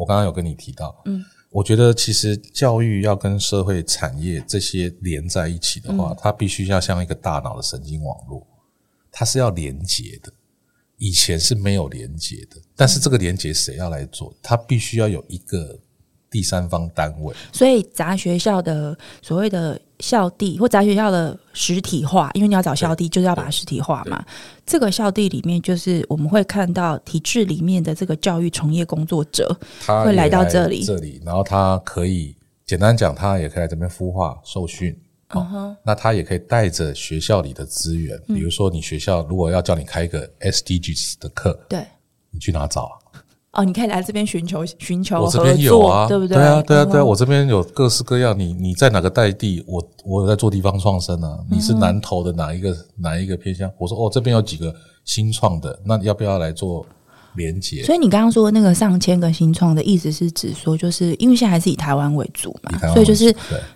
[0.00, 1.22] 我刚刚有跟你提到，嗯。
[1.50, 8.46] 我觉得其实教育要跟社会产业这些连在一起的话，它必须要像一个大脑的神经网络，
[9.10, 10.32] 它是要连接的。
[10.96, 14.32] 以前是没有连接的，但是这个连接谁要来做？
[14.40, 15.76] 它必须要有一个
[16.30, 17.34] 第三方单位。
[17.52, 19.80] 所以杂学校的所谓的。
[20.00, 24.24] 校地或杂学校的实体化，因为你要找校地，就是要把它实体化嘛。
[24.64, 34.98] 这个校地里面，就是我们会看到体制里面的这个教育从业工作者，他会来到这里，这里，然后他可以简单讲，他也可以来这边孵化受训。
[35.34, 41.84] 嗯哼，那他也可以带着学校里的资源，比如说你学校如果要叫你开一个 SDGs 的课，对，
[42.30, 42.96] 你去哪找啊？
[43.52, 46.36] 哦，你可以来这边寻求寻求合作，我这边有啊，对不对？
[46.36, 48.38] 对啊，对啊，对啊，我这边有各式各样。
[48.38, 49.64] 你你在哪个代地？
[49.66, 51.38] 我我有在做地方创生啊。
[51.50, 53.70] 你是南投的哪一个哪一个偏向？
[53.78, 54.72] 我说哦，这边有几个
[55.04, 56.86] 新创的，那要不要来做？
[57.36, 63.32] 连接，所以你刚刚说那个上千个新创的意思是指说，就是因为现在还是以台湾为主嘛，所以就是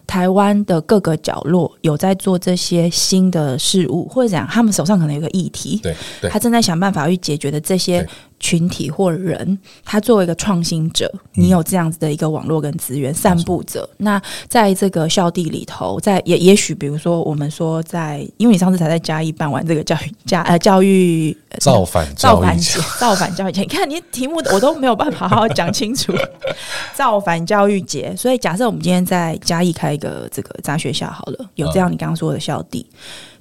[0.08, 5.94] 台湾的各个角落有在做这些新的事物，或者讲他们手上可能有个议题，对，
[6.28, 8.04] 他正在想办法去解决的这些
[8.44, 22.58] 群体或人，他作为一个创新者，你有这样子的一个网络跟资源散布者，那在这个校地里头，在也也许比如说我们说在，因为你上次才在嘉义办完这个教育家呃教育造反造反
[23.00, 26.12] 造反教育节， 你看你题目我都没有办法好好讲清楚，
[26.94, 28.14] 造反教育节。
[28.14, 32.86] 所以假设我们今天在嘉义开一个这个杂学校好了，有这样你刚刚说的校地，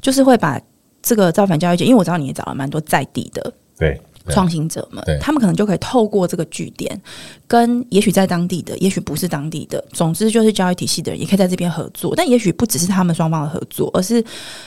[0.01, 0.57] 就是会把
[1.01, 3.99] 这个造反教育节，因为我知道你也找了蛮多在地的，对。
[4.29, 6.99] 创新者们，他们可能就可以透过这个据点，
[7.47, 12.15] 跟也许在当地的，也许不是当地的，总之就是教育体系的人，也可以在这边合作。
[12.15, 14.23] 但也许不只是他们双方的合作，而是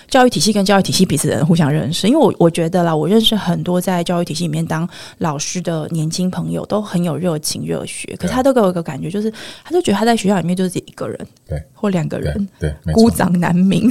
[0.09, 2.07] 教育体系跟教育体系彼此的人互相认识。
[2.07, 4.89] 因为我我觉得啦，我认识很多在教育体系里面当
[5.19, 8.15] 老师的年轻朋友，都很有热情热血。
[8.19, 9.33] 可是他都给我一个感觉，就是
[9.65, 13.91] 他就觉得他在学校里面就是一个人，对，或两个人，对，孤掌难鸣。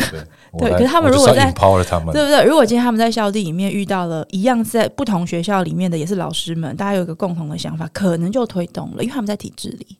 [0.59, 2.43] 对，可是他们如果在，对不对？
[2.43, 9.97] 如果今天他们在校地里面遇到了一样在不同学校里面的也是老师们，大家有一个共同的想法，可能就推动了，因为他们在体制里。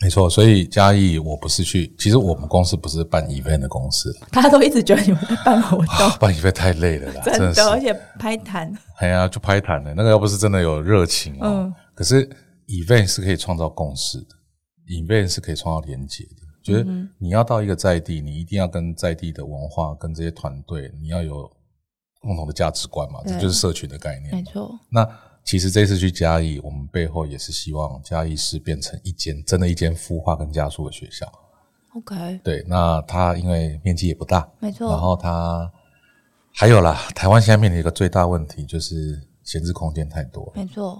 [0.00, 12.28] 没错，所以嘉义我不是去，其实我们公司不是办 event 的公司，大家都一直觉得你们在办活动，啊、办 event 太累了啦， 真的，真的而且拍谈，哎呀，就拍谈的，那个要不是真的有热情啊，嗯，可是
[12.66, 14.26] event 是可以创造共识的
[14.88, 21.50] ，event 是可以创造连接的，就是你要到一个在地，你一定要跟在地的文化跟这些团队，你要有
[22.20, 25.08] 共同的价值观嘛，这就是社群的概念，没错，那。
[25.44, 31.26] 其实这次去嘉义，我们背后也是希望嘉义市变成一间真的一间孵化跟加速的学校。
[31.96, 34.88] OK，对，那它因为面积也不大，没错。
[34.88, 35.68] 然后它
[36.54, 40.94] 还有啦，台湾现在面临一个最大问题就是闲置空间太多，没错。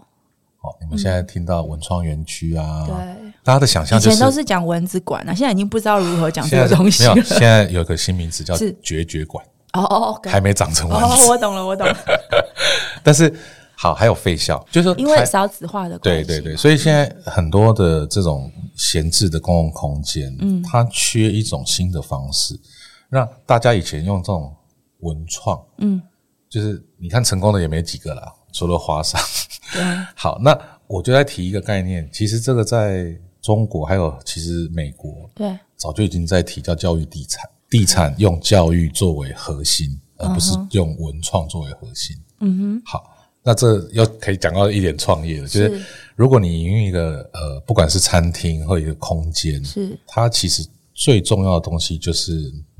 [0.56, 7.14] 好，你们现在听到文创园区啊，对，大家的想象就是以前都是讲蚊子馆啊，现在已经不知道如何讲这个东西了。
[7.14, 9.44] 没有，现在有一个新名词叫绝绝馆。
[9.72, 11.04] 哦哦，还没长成蚊子。
[11.04, 11.96] 哦，我懂了，我懂了。
[13.02, 13.32] 但是。
[13.74, 22.54] 好，还有废校，就是说因为少子化的关系，对对对，所以现在很多的这种闲置的公共空间，嗯，它缺一种新的方式，
[23.08, 24.54] 让大家以前用这种
[25.00, 26.00] 文创，嗯，
[26.48, 29.20] 就是你看成功的也没几个啦，除了华商。
[29.72, 29.82] 对，
[30.14, 42.16] 好，那我就来提一个概念，其实这个在中国还有其实美国，对，早就已经在提叫教育地产，地产用教育作为核心，而不是用文创作为核心。
[42.40, 43.08] 嗯哼，好。
[43.44, 45.82] 那这又可以讲到一点创业了，就是
[46.14, 52.32] 如果你营运一个呃，不管是餐厅或一个空间，是它其实最重要的东西就是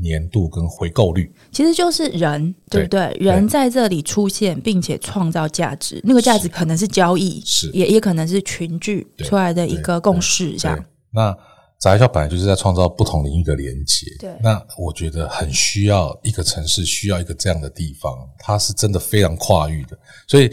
[0.03, 3.15] 粘度跟回购率，其实就是人，对不对？
[3.15, 10.85] 对人在这里出现并且创造价值，那个价值可能是交易，是也也可能是群聚出来的一个共识，这样。
[11.11, 11.37] 那。
[11.79, 14.31] 杂学校本来就是在创造不同领域的连接，对。
[14.41, 19.99] 那我觉得很需要一个城市，需要一个这样的地方，它是真的非常跨域的。
[20.29, 20.49] 所以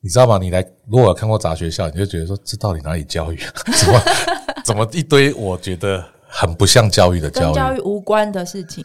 [0.00, 0.36] 你知道吗？
[0.36, 3.38] 你来如果有看过杂学校，你就觉得说，这到底哪里教育？
[3.78, 4.02] 怎么
[4.66, 6.04] 怎么一堆我觉得
[6.34, 8.82] 很不像教育的教育，跟教育无关的事情。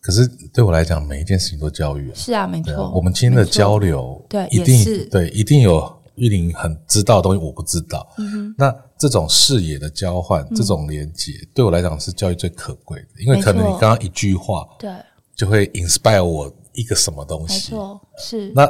[0.00, 2.14] 可是对我来讲，每一件事情都教育啊。
[2.14, 2.90] 是啊，没错。
[2.94, 5.96] 我们今天的交流，对，一定对，一定有。
[6.20, 8.04] 玉玲很知道的东西，我不知道。
[8.18, 13.22] 嗯哼，那这种视野的交换，嗯、这种连接，对我来讲是教育最可贵的。
[13.24, 14.90] 因为可能你刚刚一句话，对，
[15.36, 17.70] 就会 inspire 我一个什么东西。
[17.70, 18.52] 没错，是。
[18.52, 18.68] 那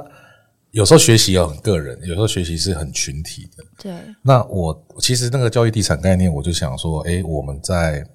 [0.73, 3.65] 有时候学习要很个人，有时候学习是很群体的。
[3.83, 3.95] 对。
[4.21, 8.07] 那我其实那个教育地产概念，我就想说，哎，我们在，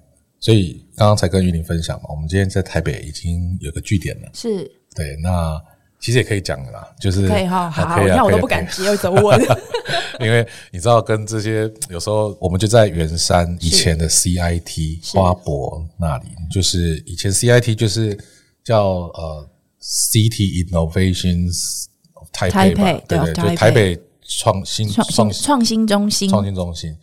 [0.44, 4.28] 所以刚刚才跟玉林分享嘛，我们今天在台北已经有个据点了。
[4.34, 4.70] 是。
[4.94, 5.58] 对，那。
[6.00, 9.40] 其实也可以讲的啦，就是可以哈，好，好，那我都不敢接，我怎么问？
[10.20, 18.18] 因为你知道，跟这些有时候我们就在圆山以前的 CIT 花博那里，就是以前 CIT 就是
[18.62, 19.48] 叫呃
[19.80, 21.86] City Innovations
[22.34, 26.94] Taipei 吧，对对，就台北创新创创新中心，创新中心。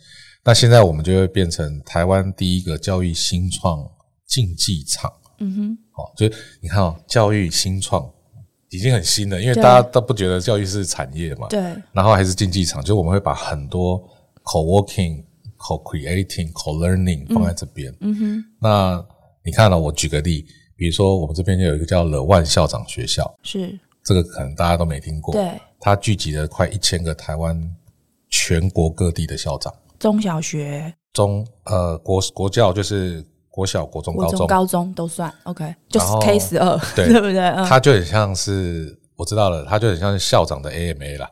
[0.44, 3.88] 那现在我们就会变成台湾第一个教育新创
[4.26, 5.12] 竞技场。
[5.38, 6.26] 嗯哼，好，就
[6.60, 8.10] 你看哦，教育新创。
[8.70, 11.46] 已经很新了，因为大家都不觉得教育是产业嘛。
[11.48, 11.60] 对。
[11.92, 14.02] 然后还是竞技场，就我们会把很多
[14.44, 15.22] co-working、
[15.58, 17.94] co-creating、co-learning 放在这边。
[18.00, 18.44] 嗯哼。
[18.58, 19.06] 那
[19.44, 25.34] 你看了，我举个例，比如说我们这边就有一个叫 The One 校长学校，是这个可能大家都没听过。
[25.34, 25.60] 对。
[25.78, 27.76] 它聚集了快一千个台湾
[28.30, 29.70] 全国各地的校长。
[30.02, 30.92] 中小学。
[31.12, 33.24] 中呃国国教就是。
[33.54, 37.52] 国小、国中、高中、高中都算 OK，就是 K 十二，对 不对？
[37.68, 41.28] 他就很像是我知道了，他就很像是校长的 AMA 啦。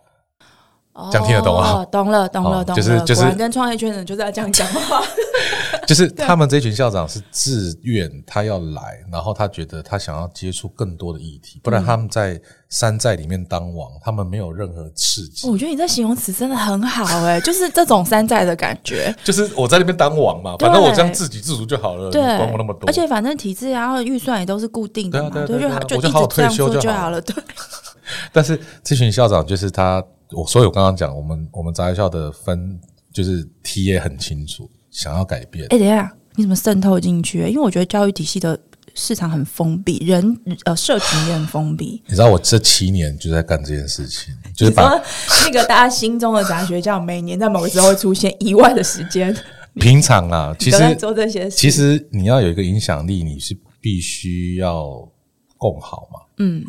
[1.11, 1.83] 这样听得懂啊？
[1.91, 2.83] 懂了，懂了，懂了。
[2.83, 5.03] 就是就是跟创业圈的人就是要这样讲话。
[5.91, 15.49] 就是他们这群校长是自愿，他要来，然后他觉得他想要接触更多的议题，不然他们在山寨里面当王，他们没有任何刺激。
[15.49, 19.13] 我觉得你这形容词真的很好诶，就是这种山寨的感觉。
[19.25, 22.87] 就是我在那边当王嘛，反正我这样自给自足就好了，对，管我那么多。
[22.87, 27.21] 而且反正体制然后预算也都是固定的嘛，对，就就一直这样做就好了。
[27.21, 27.35] 对。
[28.33, 30.01] 但是这群校长就是他，
[30.31, 32.79] 我所以我刚刚讲，我们我们杂学校的分
[33.13, 34.71] 就是 T 也很清楚。
[34.91, 37.39] 想要改变，哎、欸，等一下，你怎么渗透进去？
[37.49, 38.59] 因为我觉得教育体系的
[38.95, 42.03] 市场很封闭，人呃，社群也很封闭。
[42.09, 45.01] 你知道我这七年就在干这件事情，就是把
[45.45, 49.35] 那个大家心中的杂学校，每年在某个时候会出现 意外的时间。
[49.75, 55.09] 平常啊， 其实做这些事，其实你要有一个影响力，你是必须要
[55.57, 56.19] 共好嘛。
[56.39, 56.65] 嗯，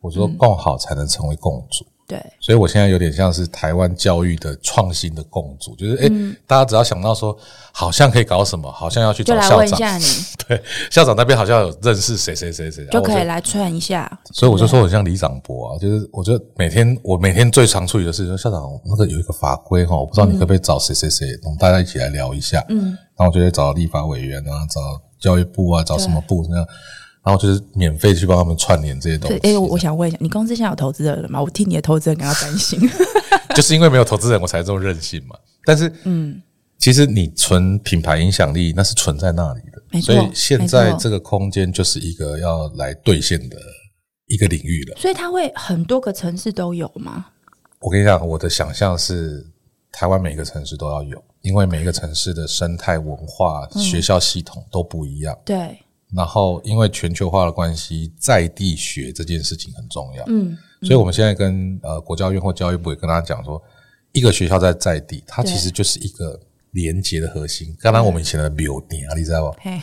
[0.00, 1.84] 我说共好才能成为共主。
[2.06, 7.34] 对，所以我现在有点像是台湾教育的创新的共主，就是哎、嗯，大家只要想到说
[7.72, 10.00] 好像可以搞什么，好像要去找校长，
[10.46, 14.06] 对，校长那边好像有认识谁谁谁谁，就可以来串一下。
[14.32, 22.62] 所以我就说我像李长博啊，就是我觉得每天我每天最常处理的事，情校长那个有一个法规哈，我不知道你可不可以找谁谁谁，我们大家一起来聊一下。
[22.68, 24.80] 嗯，然后我就会找立法委员啊，找
[25.18, 26.66] 教育部啊，找什么部那样。
[27.24, 29.38] 然后就是免费去帮他们串联这些东西。
[29.38, 31.40] 哎，我想问一下，你公司现在有投资人了吗？
[31.40, 32.78] 我替你的投资人感到担心。
[33.56, 35.34] 就是因为没有投资人，我才这么任性嘛。
[35.64, 36.42] 但是，嗯，
[36.78, 40.00] 其实你存品牌影响力，那是存在那里的。
[40.02, 43.56] 所以现在这个空间就是一个要来兑现的
[44.26, 44.96] 一个领域了。
[45.00, 47.26] 所以它会很多个城市都有吗？
[47.78, 49.46] 我跟你讲，我的想象是
[49.92, 55.32] 台湾每一个城市都要有，因为每一个城市的生态文化、学校系统都不一样。
[55.32, 55.78] 嗯、对。
[56.14, 60.24] 然后，因为全球化的关系，在地学这件事情很重要。
[60.28, 63.60] 嗯，嗯，所以我们现在跟呃国教院或教育部也跟大家讲说，
[64.12, 66.38] 一个学校在在地，它其实就是一个
[66.70, 67.74] 连接的核心。
[67.80, 69.56] 刚刚我们以前的柳点啊，你知道不？
[69.60, 69.80] 嘿，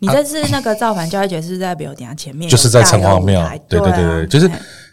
[0.00, 3.48] 你这次那个造反教育节是在庙埕前面，就是在城隍庙。
[3.68, 4.48] 对对对对，就是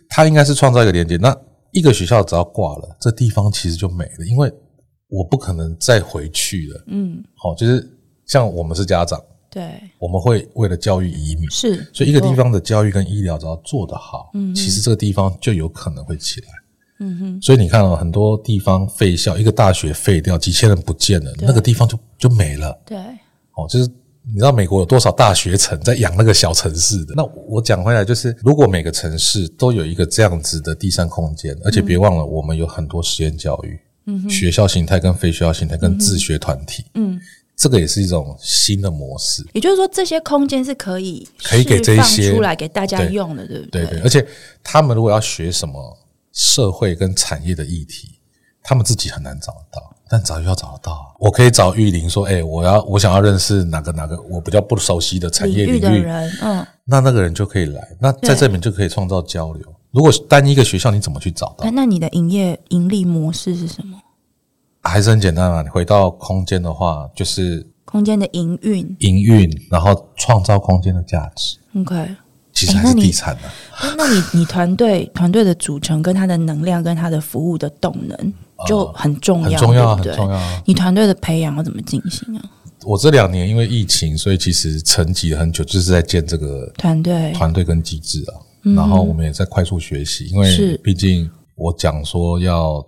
[0.09, 1.15] 它应该是创造一个连接。
[1.17, 1.35] 那
[1.71, 4.51] 一个学校只要挂了，这地方其实就没了，因为
[5.09, 6.83] 我不可能再回去了。
[6.87, 7.87] 嗯，好，就是
[8.25, 9.21] 像我们是家长。
[9.51, 16.47] 对，我们会为了教育移民，是，所以一个地方的教育跟医疗只要做得好，嗯，其实这个地方就有可能会起来，
[16.99, 17.41] 嗯哼。
[17.41, 22.81] 所以你看哦，很多地方废校，一个大学废掉，几千人不见了，那个地方就就没了。
[22.85, 23.85] 对，哦，就是
[24.25, 27.13] 你知道美国有多少大学城在养那个小城市的？
[27.17, 37.19] 那我讲回来就是，如果每个城市都有一个这样子的第三空间，而且别忘了，我们有很多实验教育，嗯哼，学校形态跟非学校形态跟自学团体，嗯。
[37.61, 43.85] 这个也是一种新的模式，也就是说，这些空间是可以可以给这些出来给大家用的，对不对？
[43.85, 44.27] 对对，而且
[44.63, 45.95] 他们如果要学什么
[46.31, 48.09] 社会跟产业的议题，
[48.63, 51.15] 他们自己很难找得到，但早就要找得到。
[51.19, 59.63] 我可以找玉林说：“哎，我要我想要认识哪个哪个我比较不熟悉的产业领域的人，嗯，那那个人就可以来，那在这里面就可以创造交流。
[59.91, 61.69] 如果单一个学校，你怎么去找到？
[61.69, 63.99] 那你的营业盈利模式是什么？”
[64.83, 71.57] 还是很简单嘛，你回到空间的话，就是空间的营运，营运，然后创造空间的价值。
[71.75, 72.15] OK，
[72.51, 73.41] 其实还是地产的。
[73.81, 78.33] 那那你你团队团队的组成跟它的能量跟它的服务的动能
[78.65, 80.61] 就很重要，很重要，很重要。
[80.65, 82.41] 你团队的培养要怎么进行啊？
[82.83, 88.33] 我这两年因为疫情，所以其实沉寂了很久，就是在建这个团队、团队跟机制啊。
[88.75, 92.83] 然后我们也在快速学习，因为毕竟我讲说要。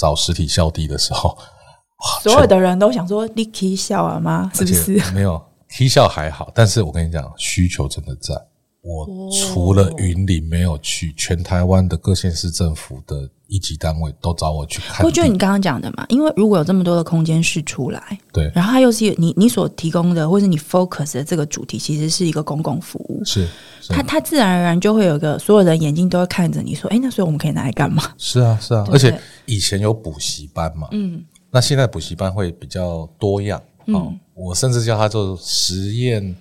[0.00, 1.36] 找实体校地的时候，
[2.22, 4.50] 所有的人都想说你可以校啊吗？
[4.54, 4.98] 是不是？
[5.12, 8.34] 没有，踢校还好，但是我跟你讲，需求真的在。
[8.82, 15.04] 我除了云林没有去，全台湾的各县市政府的一级单位都找我去看。
[15.04, 23.46] 我觉得你刚刚讲的嘛，因为如果有这么多的空间是出来，对，然后它又是你你所提供的，或是你 focus 的这个主题，其实是一个公共服务，是，
[23.82, 28.02] 是它它自然而然就会有一个所有人眼睛都会看着你说，哎，那所以我们可以拿来干嘛？
[28.16, 29.14] 是啊，是啊，而且
[29.44, 36.34] 以前有补习班嘛，嗯，那现在补习班会比较多样，嗯，我甚至叫它做实验。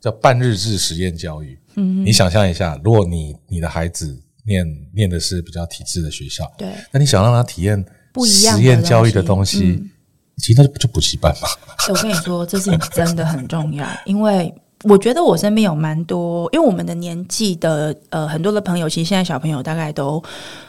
[0.00, 1.58] 叫半日制实验教育。
[1.78, 9.90] 嗯，你想象一下，如果你你的孩子念念的是比较体制的学校，对，那你想让他体验不一样实验教育的东西，嗯、
[10.36, 11.48] 其实那就就补习班嘛。
[11.88, 14.52] 我跟你说，这事情真的很重要，因为。
[14.84, 20.22] 我觉得我身边有蛮多，因为我们的年纪的呃很多的朋友，其实现在小朋友大概都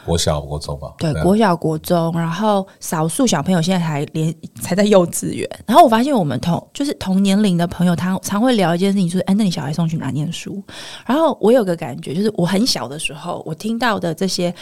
[0.04, 5.48] 国小国中吧，对，国小国中，然后少数小朋友现在还连才在幼稚园。
[5.64, 10.60] 然后我发现我们同就是同年龄的朋友，他常会聊一件事情，就是哎，那你小孩送去哪念书？
[11.06, 14.52] 然后我有个感觉，就是我很小的时候，我听到的这些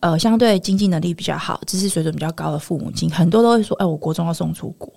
[0.00, 4.92] 呃相对经济能力比较好、知识水准比较高的父母亲，很多都会说，哎，我国中要送出国。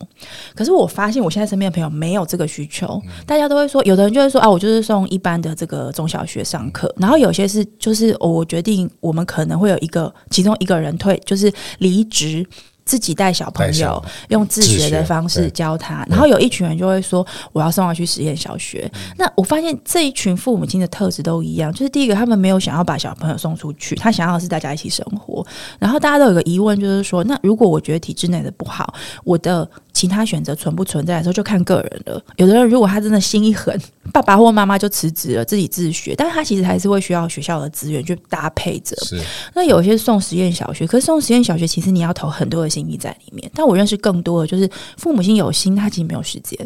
[0.53, 4.00] 可是我发现我现在身边的朋友没有这个需求，嗯、 大家都会说 有的。
[4.01, 12.43] 可能就会说啊，我就是送一般的这个中小学上课，然后有些是就是我决定，我们可能会有一个其中一个人退，就是离职。
[12.91, 18.91] 自己带小朋友用自学的方式教他，然后有一群人就会说我要送他去实验小学。
[19.17, 25.45] 那我发现这一群父母亲的特质都一样，就是第一个他们没有想要把小朋友送出去，他想要的是大家一起生活。
[25.79, 32.21] 然后大家都有个疑问，就是说，那如果我觉得体制内的不好，我的其他选择存不存在的时候就看个人了。
[32.35, 33.79] 有的人如果他真的心一狠，
[34.11, 38.93] 爸爸或妈妈就辞职了，自己自学，但是他其实还是会需要学校的资源去搭配着。
[39.05, 39.21] 是。
[39.53, 46.57] 那有些送实验小学，可是送实验小学其实你要投很多的心力在里面，但我认识更多的就是父母亲有心，他其实没有时间，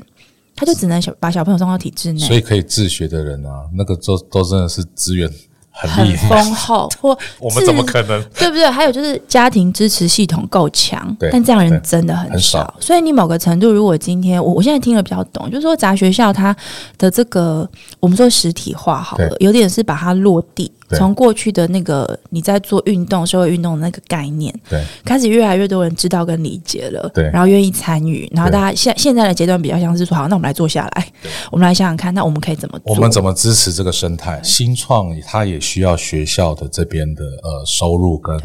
[0.55, 2.19] 他就只能小把小朋友送到体制内。
[2.19, 5.29] 所以可以自学的人啊，那个都都真的是资源
[5.77, 8.23] 很很丰厚，或 我们怎么可能？
[8.39, 8.65] 对不对？
[8.69, 12.59] 还有就是家庭支持系统够强，但这样人真的很少。
[12.59, 12.73] 很少。
[12.79, 16.55] 所以你某个程度，如果今天我我现在听得比较懂，就是说杂学校它
[16.97, 17.69] 的这个
[17.99, 20.71] 我们说实体化好了，有点是把它落地。
[20.89, 31.07] 从过去的那个你在做运动、社会运动的那个概念，对，开始越来越多人知道跟理解了，对，然后愿意参与，然后大家现现在的阶段比较像是说，好，那我们来坐下来，
[31.51, 32.93] 我们来想想看，那我们可以怎么做？
[32.93, 34.39] 我们怎么支持这个生态？
[34.43, 38.37] 新创它也需要学校的这边的呃收入跟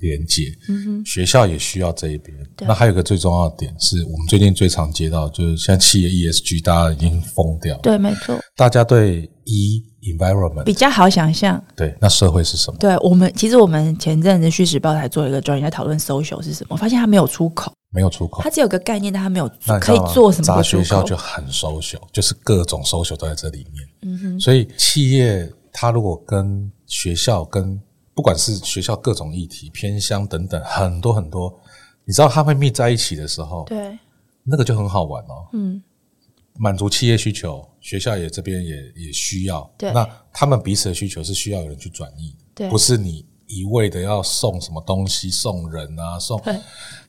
[0.00, 2.36] 连接，嗯哼，学校也需要这一边。
[2.60, 9.88] 那还有一个最重要的点是我们最近最常接到，就是现在企业 ESG 大家已经疯掉，对，没错，大家对 E。
[10.02, 12.76] environment 比较好想象，对，那社会是什么？
[12.80, 19.48] 对我们，其实我们前阵子《旭时报》还做了一个专题在讨论 social 是什么，我发现它没有出口，没有出口，它只有个概念，但它没有
[19.80, 20.44] 可以做什么。
[20.44, 23.88] 杂学校就很 social，就是各种 social 都在这里面。
[24.02, 27.80] 嗯哼，所以企业它如果跟学校跟
[28.12, 31.56] 不管是学校各种议题偏乡等等很多很多，
[32.04, 33.96] 你知道它会密在一起的时候，对，
[34.42, 35.46] 那个就很好玩哦。
[35.52, 35.80] 嗯。
[36.58, 39.70] 满足企业需求，学校也这边也也需要。
[39.76, 46.54] 对，那他们彼此的需求是需要有人去转译，对，不是你一味的要送什么东西送人啊送，对，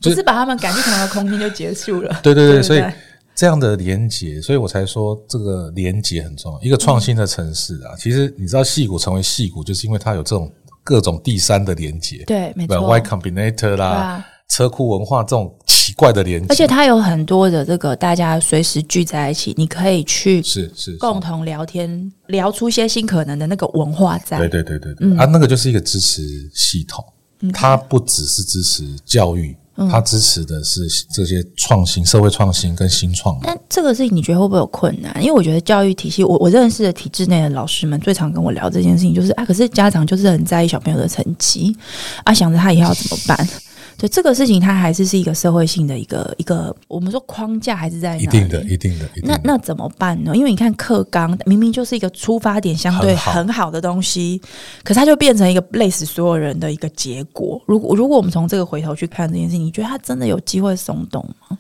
[0.01, 2.19] 就是、不是把他们赶去同一个空间就结束了。
[2.21, 2.93] 对 对对，对对对，所以
[3.33, 6.61] 这样的连接，所以我才说这个连接很重要。
[6.61, 10.51] 一个创新的城市啊，嗯、其实你知道矽谷成为矽谷，就是因为它有这种
[10.83, 15.51] 各种第三的连接，对，没错，Y Combinator 啦，车库文化这种。
[15.65, 24.37] 奇怪的连接，而且它有很多的这个大家随时聚在一起，你可以去是是共同聊天，聊出一些新可能的那个文化在。
[24.37, 27.03] 对对对对对，啊，那个就是一个支持系统，
[27.51, 29.53] 它不只是支持教育，
[29.91, 33.37] 它支持的是这些创新、社会创新跟新创。
[33.43, 35.13] 但这个事情你觉得会不会有困难？
[35.21, 41.75] 因为我觉得教育体系，我我认识的体制内的老师们最常跟我聊这件事情，就是啊，可是家长就是很在意小朋友的成绩，
[42.23, 43.49] 啊，想着他以后要怎么办。
[43.97, 49.05] 对这个事情，它还是是一个社会性的一个一个，我们说框架还是在一定的、一定的。
[49.23, 50.35] 那那怎么办呢？
[50.35, 54.41] 因为你看课纲明明就是一个出发点相对很好的东西，
[54.83, 57.61] 可是它就变成一个累死所有人的一个结果。
[57.65, 61.57] 如果如果我们从这个回头去看这件事情，你觉得它真的有机会松动吗？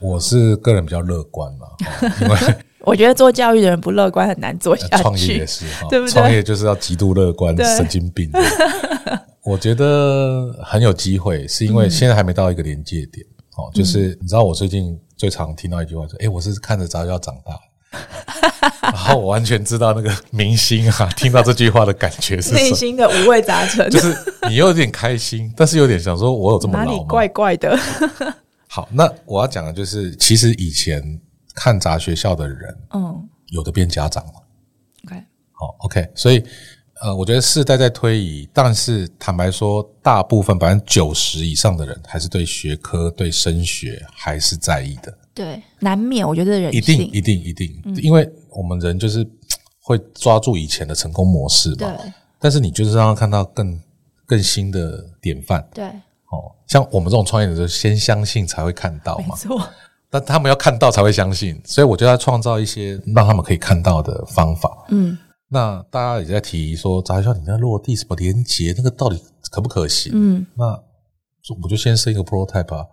[0.00, 1.66] 我是个人比较乐观嘛，
[2.20, 5.02] 因为我觉得做教育的人不乐观很难做下去。
[5.02, 6.12] 创业也是，对不对？
[6.12, 8.30] 创业就是要极度乐观，神经病。
[9.42, 13.26] 我觉得很有机会，是因为现在还没到一个临界点。
[13.56, 17.52] 哦、嗯，就是你知道，我最近最常听到一句话说：“哎、欸，我是看着杂学校长大。”
[18.82, 23.88] 然后我完全知道那个明星啊，听到这句话的感觉是内心的五味杂陈。
[23.88, 24.12] 就是
[24.48, 27.78] 你有点开心，但是有点想说：“我有这么老吗？”哪里怪怪的。
[28.66, 31.00] 好，那我要讲的就是，其实以前
[31.54, 34.32] 看杂学校的人，嗯，有的变家长了。
[35.04, 36.44] OK，好，OK，所以。
[37.02, 45.12] 呃，我觉得世代在推移，但是坦白说，大部分百分之九十以上的人还是对学科、对升学还是在意的。
[45.34, 49.28] 对，难免，我觉得人一定、一定、一定，嗯、因为我们人就是
[49.80, 51.76] 会抓住以前的成功模式嘛。
[51.78, 52.12] 对。
[52.38, 53.78] 但是你就是让他看到更
[54.24, 55.68] 更新的典范。
[55.74, 55.84] 对。
[55.86, 59.34] 哦，像我们这种创业者，就先相信才会看到嘛。
[59.34, 59.68] 没错。
[60.14, 64.70] 但他们要看到才会相信，所以我就要创造一些让他们可以看到的方法。
[64.90, 65.18] 嗯。
[65.48, 70.12] 那大家也在提说，杂学校你那落地什么连接，那个到底可不可行？
[70.14, 70.66] 嗯，那
[71.62, 72.86] 我就先生一个 prototype 啊，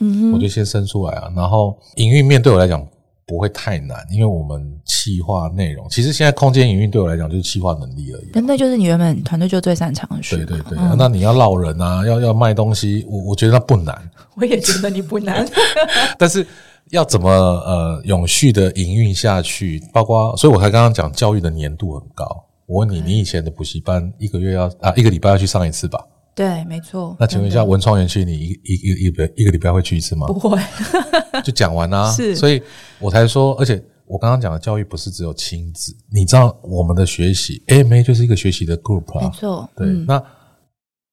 [0.00, 1.32] 嗯哼，我就先生出来啊。
[1.36, 2.84] 然后营运面对我来讲
[3.26, 8.30] 不会太难，因为我们企划内容，其实现在空间营运对我来讲就是企划能力而已。
[8.32, 10.36] 那那就是你原本团队就最擅长的事。
[10.36, 14.10] 对对对，嗯、那你要烙人啊，要要卖东西，我我觉得那不难。
[14.36, 15.46] 我也觉得你不难，
[16.18, 16.46] 但是。
[16.92, 19.82] 要怎么呃永续的营运下去？
[19.92, 22.24] 包括，所以我才刚刚讲教育的粘度很高。
[22.66, 25.98] 我问你，你以前的补习班一个月要啊一个礼拜要去上一次吧？
[26.36, 27.16] 对，没错。
[27.18, 30.28] 那请问一下，文创园区你一一一一个一个礼拜会去一次吗？
[30.28, 30.56] 不会，
[31.42, 32.12] 就讲完啦。
[32.12, 32.62] 是，所以
[33.00, 39.68] 我才说，而且我刚刚讲的教育不是只有亲子，你知道我们的学习，AMA 就是一个学习的 group 啊，没错。
[39.74, 40.22] 对，嗯、那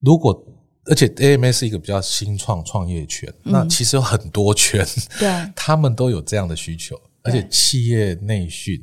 [0.01, 0.49] 如果。
[0.85, 4.85] 而且 AMA 是一个比较新创创业圈，嗯、那其实有很多圈，
[5.17, 8.77] 对， 他们都有这样的需求，而且企业内训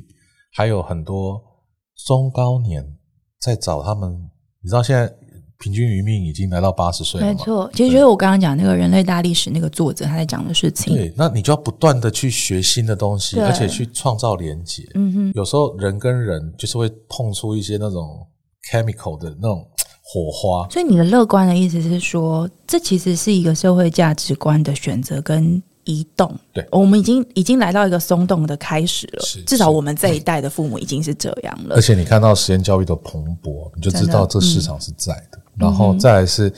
[0.51, 1.39] 还有很多
[2.07, 2.83] 中高年
[3.39, 4.11] 在找他们。
[4.63, 5.13] 你知道现在
[5.61, 7.27] 平均余命已经来到八十岁了？
[7.27, 10.93] 没错，其实就是我刚刚讲那个人类大历史那个作者他在讲的事情。
[10.93, 14.83] 对，那你就要不断的去学新的东西，而且去创造连接。
[14.95, 18.25] 嗯哼，有时候人跟人就是会碰出一些那种
[18.71, 19.65] chemical 的那种。
[20.13, 26.29] 火花，所以你的乐观的意思是说，这其实是一个社会价值观的选择跟移动。
[26.51, 29.23] 对，我们已经已经来到一个松动的开始了。
[29.23, 31.75] 是，至少我们这一代的父母已经是这样了。
[31.75, 35.37] 而且你看到实验教育的蓬勃，你就知道这市场是在的。
[35.37, 36.51] 的嗯、然后再来是，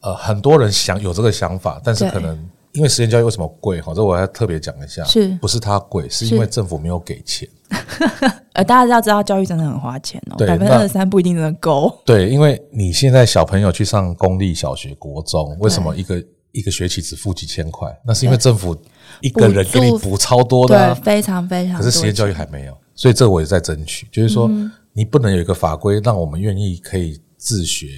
[0.00, 2.36] 呃，很多人想有这个想法，但是可能
[2.72, 3.80] 因为实验教育为什么贵？
[3.80, 6.08] 哈，这我要特别讲一下，是不是它贵？
[6.08, 7.48] 是因为政府没有给钱。
[8.54, 11.92] 呃，大家要知道，教育真的很花钱哦，百分之二十三不一定能够。
[12.04, 16.22] 对，因为你现在小朋友去上公立小学、国中，为什么一个
[16.52, 17.88] 一个学期只付几千块？
[18.06, 18.76] 那是因为政府
[19.20, 21.76] 一个人给你补超多的、啊，对，非常非常。
[21.76, 24.48] 可是实验教育还没有，所以这我也在争取，就是说，
[24.92, 27.88] 你不能有一个法规让我们愿意可以自学、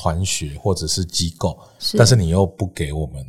[0.00, 3.22] 团学或者是机构，是但是你又不给我们，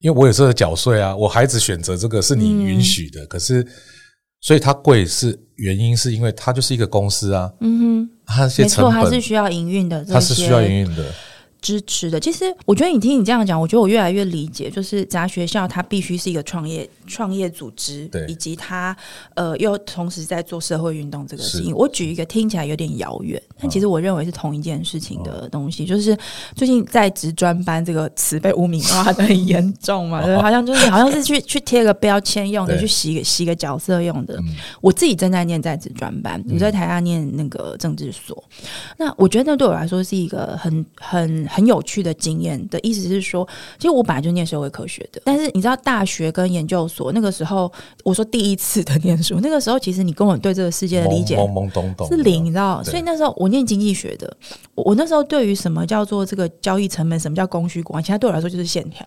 [0.00, 3.66] 因为我有时候缴税啊，我孩子选择这个是你允许的，嗯、可是。
[4.38, 11.04] 所以它贵是原因，是因为它就是一个公司啊，嗯哼，它这些成本，它是需要营运的，它是需要营运的。
[11.66, 18.96] 支持的，其实我觉得你听你这样讲，我觉得我越来越理解，就是杂学校它必须是一个创业创业组织，对，以及它
[19.34, 21.74] 呃又同时在做社会运动这个事情。
[21.74, 26.16] 我举一个听起来有点遥远，但其实我认为是同一件事情的东西，就是
[26.54, 34.40] 最近在职专班这个词被污名化的很严重嘛， 对，好像就是好像是去 去贴个标签用的，去洗洗个角色用的。
[34.80, 38.44] 我自己正在念在职专班，我在台大念那个政治所，
[38.98, 41.44] 那我觉得那对我来说是一个很很。
[41.56, 43.48] 很有趣的经验的意思是说，
[43.78, 47.72] 其实我本来就念社会科学的，但是你知道大学跟研究所那个时候，
[48.04, 52.84] 我说第一次的念书，那个时候其实你跟我对这个世界的理解懵懵懂懂是零，你知道？
[52.84, 54.36] 所以那时候我念经济学的，
[54.74, 59.06] 我那时候对于什么叫做这个交易成本，什么叫供需关系，它对我来说就是线条。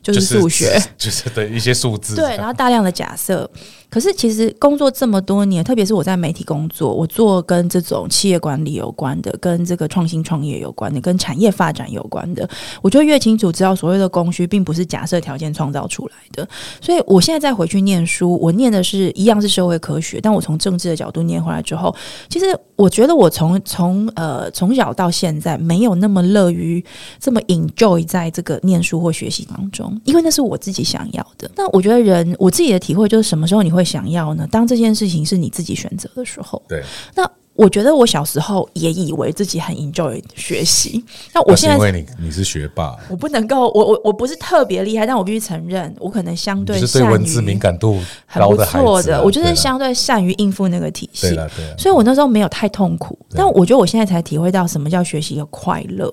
[0.00, 3.50] 就是数学，就是对一些数字，对，然后大量的假设。
[3.94, 12.48] 可是其实工作这么多年，特别是我在媒体工作，我做跟这种企业管理有关的，跟这个创新创业有关的，跟产业发展有关的，
[12.82, 16.48] 我就越清楚知道所谓的供需并不是假设条件创造出来的。
[16.80, 21.94] 所以我现在再回去念书，我念的是一样是社会科学，但我从政治的角度念回来之后，
[22.28, 26.84] 其实我觉得我从从呃从小到现在没有那么乐于
[27.20, 29.96] 这么 enjoy 在这个念书或学习当中。
[30.02, 31.48] 因为那是我自己想要的。
[31.54, 34.46] 那我觉得人，我自己的体会就是，什么时候你会想要呢？
[34.50, 36.62] 当这件事情是你自己选择的时候。
[36.68, 36.82] 对。
[37.14, 37.30] 那。
[37.54, 51.28] 我觉得我小时候也以为自己很 enjoy 学习，那我现在因为你你是学霸，我不能够，我我我不是特别厉害，但我必须承认，我可能相对是对文字敏感度很不错的，我就是相对善于应付那个体系，
[51.78, 53.18] 所以我那时候没有太痛苦。
[53.30, 56.10] 但我觉得我现在才体会到什么叫学习的快乐。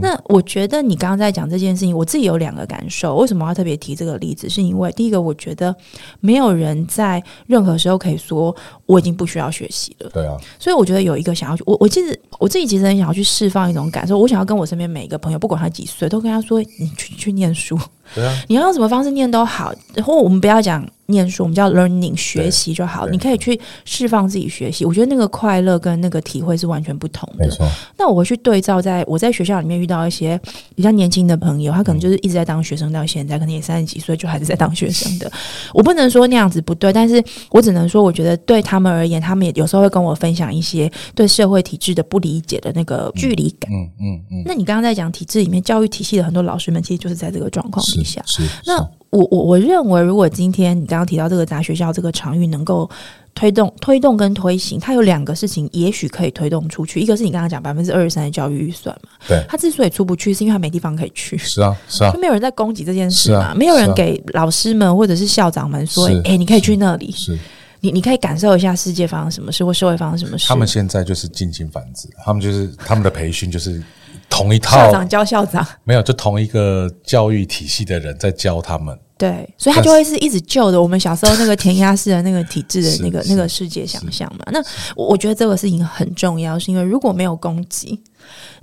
[0.00, 3.16] 那我觉得你刚刚在讲这件事情，我自己有两个感受。
[3.16, 4.48] 为什么要特别提这个例子？
[4.48, 5.74] 是因为第一个，我觉得
[6.20, 8.54] 没有人在任何时候可以说
[8.86, 10.10] 我已经不需要学习了。
[10.12, 17.78] 对啊，所以我觉得有一个想要去，我我其实我自己其实很想要去释放一种感受，我想要跟我身边每一个朋友，不管他几岁，都跟他说，你去去念书。
[18.14, 23.08] 对啊，你要用什么方式念都好，然后我们不要讲念书，我们叫 learning 学习就好。
[23.08, 27.48] 你可以去释放自己学习，我觉得那个快乐跟那个体会是完全不同的。
[27.96, 30.40] 那我会去对照，在我在学校里面遇到一些
[30.74, 35.30] 比较年轻的朋友，他可能就是一直在当学生到现在，可能也三十几岁就还是在当学生的。
[35.72, 43.70] 我不能说那样子不对，但是我只能说，我觉得对他们而言，他们也有时候会跟我分享一些对社会体制的不理解的那个距离感。
[43.72, 44.42] 嗯嗯嗯。
[44.44, 48.20] 那你刚刚在讲体制里面教育体系的很多老师们，其实就是在这个状况底下。
[48.26, 48.42] 是。
[48.44, 52.88] 是那我我我认为，如果今天你刚刚提到这个杂学校这个场域能够
[53.34, 57.00] 推动推动跟推行，它有两个事情，也许可以推动出去。
[57.00, 61.36] 一个是你刚刚讲百分之二十三的教育预算嘛，对，它之所以出不去，是因为它没地方可以去。
[61.38, 67.38] 是啊，是啊，就没有人在攻击这件事嘛，没有人给老师们或者是校长们说，哎，你可以去那里，是
[67.80, 70.46] 你你可以感受一下世界发生什么事或社会发生什么事。
[70.48, 73.82] 他们现在就是近亲繁殖，他们就是他们的培训就是。
[74.28, 78.98] 同一套校长教校长，没有，就同一个教育体系的人在教他们。
[79.16, 80.82] 对，所以他就会是一直旧的。
[80.82, 84.44] 我们小时候那个填鸭式的那个体制的 那个那个世界想象嘛。
[84.50, 84.60] 那
[84.96, 88.02] 我觉得这个事情很重要，是因为如果没有供给，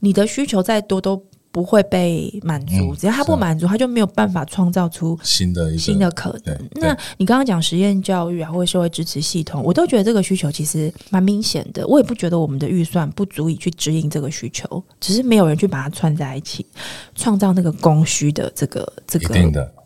[0.01, 1.23] 你的需求再多都。
[1.53, 6.69] 不会被满足，只要他不满足，他就没有办法创造出新的新的可能。
[6.71, 11.85] 那你刚刚讲实验教育啊，或者社会支持系统，我都觉得这个需求其实蛮明显的。
[11.85, 16.65] 我也不觉得我们的预算不足以去指引这个需求，只是没有人去把它串在一起，
[17.13, 19.27] 创造那个供需的这个这个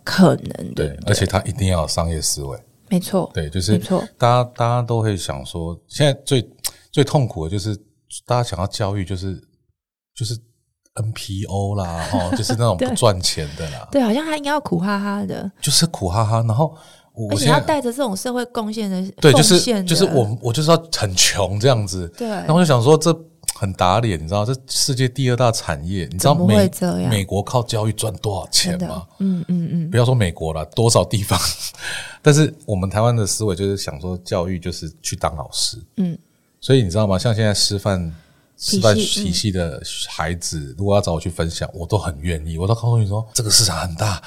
[0.06, 0.88] 可能的。
[0.88, 2.58] 对，而且他一定要有商业思维。
[2.88, 4.02] 没错，对，就是没错。
[4.18, 6.50] 大家大家都会想说，现在最
[6.94, 7.76] 最痛苦的就是
[8.26, 9.36] 大家想要教育，就是
[10.16, 10.40] 就是。
[10.98, 13.88] NPO 啦， 哦，就是那种不赚钱的啦。
[13.92, 16.44] 对，好像他应该要苦哈哈的，就是苦哈哈。
[16.48, 16.76] 然后，
[17.32, 22.08] 而且要带着这种社会贡献的，对，就是就是我我就是要很穷这样子。
[22.18, 23.16] 对，然后我就想说，这
[23.56, 26.70] 很打脸，你知道，这世界第二大产业，你知道美
[27.10, 29.04] 美国靠教育赚多少钱吗？
[29.20, 31.40] 嗯嗯嗯，不要说美国了，多少地方？
[32.22, 35.78] 但是我们台湾的思维就是想说，教育就是去当老师。
[35.96, 36.18] 嗯，
[36.60, 37.18] 所以你知道吗？
[37.18, 38.14] 像现在师范。
[38.58, 39.80] 师范体系的
[40.10, 42.58] 孩子，如果要找我去分享，我都很愿意。
[42.58, 44.20] 我都告诉你说，这个市场很大，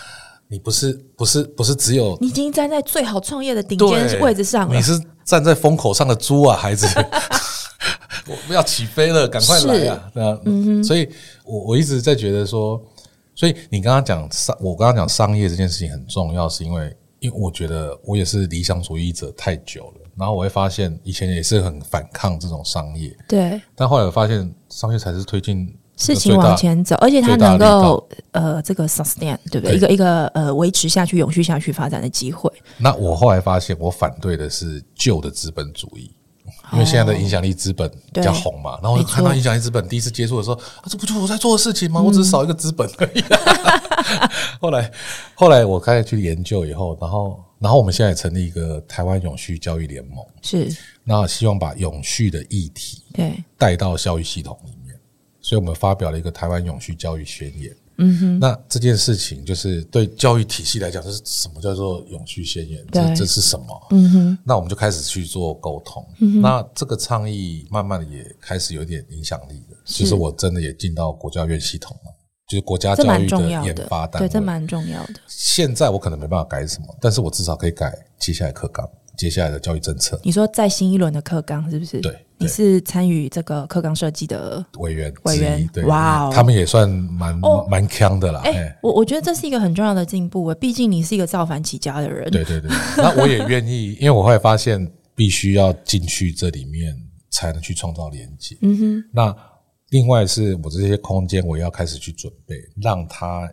[0.47, 4.93] 你不是不是不是只有你已经站在最好创业的顶尖位置上了，你是
[5.25, 6.87] 站在风口上的猪啊，孩子，
[8.29, 10.11] 我们要起飞了，赶快来啊！
[10.15, 11.09] 那嗯，所以
[11.45, 12.81] 我我一直在觉得说，
[13.35, 20.10] 所以你刚刚讲商，我刚刚讲商业这件事情很重要，是因为因为我觉得我也是理想主义者太久了。
[20.21, 23.59] 然后我会发现，以前也是很反抗这种商业，对。
[23.75, 29.73] 但后来我发现，商业才是推进事情往前走，而且它能够呃，这个 sustain 对不对？
[29.73, 32.53] 对一个一个呃，维持下去、永续下去发展的机会。
[32.77, 36.15] 那我后来发现，我反对的是旧的资本主义，
[36.73, 38.79] 因为现在的影响力资本比较红嘛。
[38.83, 42.01] 然后我看到影响力资本第一次接触的时候，啊，这不就是我在做的事情吗？
[42.01, 43.23] 我只是少一个资本而已。
[44.61, 44.91] 后来，
[45.35, 47.43] 后来我开始去研究以后，然后。
[47.61, 54.99] 然后我们现在成立一个台湾永续教育联盟，是，那希望把永续的议题对带到教育系统里面，
[55.43, 57.71] 所以我们发表了一个台湾永续教育宣言。
[58.01, 62.85] 嗯哼，那这件事情就是对教育体系来讲，这是什么叫做永续宣言？
[62.91, 63.87] 这这是什么？
[63.91, 66.05] 嗯哼，那我们就开始去做沟通。
[66.41, 72.17] 那这个倡议慢慢的也开始有点影响力了，其实我真的也进到国教院系统了。
[72.49, 75.15] 就是国家教育的研发单位，对，这蛮重要的。
[75.29, 78.85] 现在我可能没办法改什么，但是我至少可以改接下来课纲，
[79.21, 80.19] 接下来的教育政策。
[80.25, 82.01] 你说在新一轮的课纲是不是？
[82.01, 85.69] 对，对你是参与这个课纲设计的委员，委员。
[85.75, 88.41] 对，哇、哦，他们也算蛮蛮强的啦。
[88.45, 92.31] 哎，我我觉得这是一个很重要的进步，毕竟你是一个造反起家的人。
[92.31, 96.97] 对对对， 那我也愿意，因为我后来发现必须要进去这里面
[97.31, 98.57] 才能去创造连接。
[98.63, 99.37] 嗯哼，那。
[99.91, 103.53] 另外是我这些空间，我要开始去准备，让它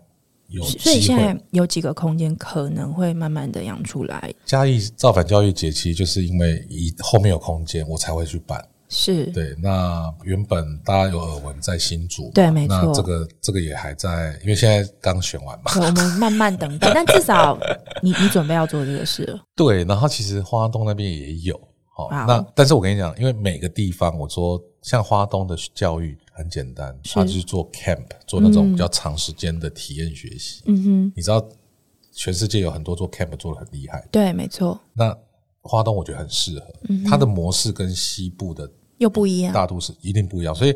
[0.49, 0.63] 有。
[0.63, 4.33] 所以现在有几个空间可能会慢慢的养出来。
[4.45, 8.63] 嘉义造反教育节，期就是因为以后面有空间，我才会去办。
[8.89, 9.53] 是对。
[9.61, 12.81] 那原本大家有耳闻在新竹，对，没错。
[12.81, 15.71] 那这个这个也还在，因为现在刚选完嘛。
[15.75, 17.59] 我们慢慢等待， 但至少
[18.01, 19.39] 你你准备要做这个事了。
[19.55, 21.59] 对，然后其实花东那边也有。
[21.93, 26.17] 好，那但是我跟你讲，因为每个地方，我说像花东的教育。
[26.37, 30.61] 很简单，他就是做 camp，做那种比较长时间的体验学习。
[30.67, 31.43] 嗯哼，你知道
[32.13, 34.07] 全世界有很多做 camp 做的很厉害。
[34.11, 34.79] 对，没错。
[34.93, 35.17] 那
[35.61, 36.65] 花东我觉得很适合，
[37.09, 40.53] 它的模式跟西部的又不一样，大都市一定不一样。
[40.53, 40.73] 所以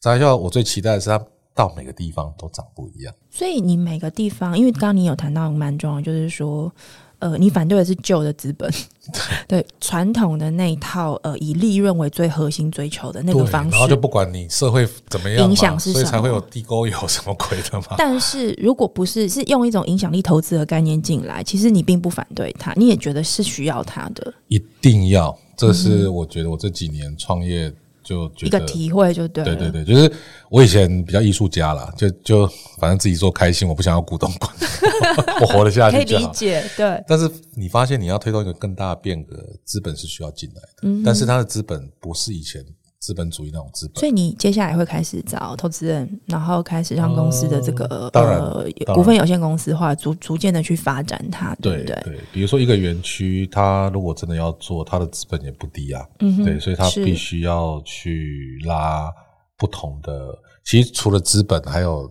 [0.00, 3.14] 杂学校我最期待的是它到每个地方都长不一样。
[3.30, 6.74] 所以你每个地方，因为刚刚你有谈到蛮重要，就是说。
[7.22, 8.68] 呃，你反对的是旧的资本，
[9.46, 17.94] 对传统的那一套，呃，以利润为最核心追求的那个方式，然后就不管你社会怎么样，影响是什么，所以才会有地沟油什么鬼的嘛。
[17.96, 25.38] 但是如果不是，是用一种影响力投资的概念进来，其实你并不反对它，你也觉得是需要它的，一定要。
[25.56, 27.72] 这是我觉得我这几年创业。
[28.02, 30.12] 就觉得一个体会就对，对对对，就是
[30.50, 32.46] 我以前比较艺术家啦，就就
[32.78, 34.52] 反正自己做开心，我不想要股东管，
[35.40, 36.24] 我活得下去就好。
[36.24, 37.04] 可以理解，对。
[37.06, 42.64] 但是你发现你要推动一个更大的变革，资本是需要进来的，嗯，但是它的资本不是以前。
[43.02, 52.00] 资本主义那种资本，所以你接下来会开始找投资人，然后开始让公司的这个、呃、当然呃股份有限公司化，逐逐渐的去发展它，对不对？
[52.04, 59.12] 对，比如说一个园区，它如果真的要做，它的资本也不低啊，嗯哼，对，所以它必须要去拉
[59.58, 60.28] 不同的。
[60.64, 62.08] 其实除了资本，还有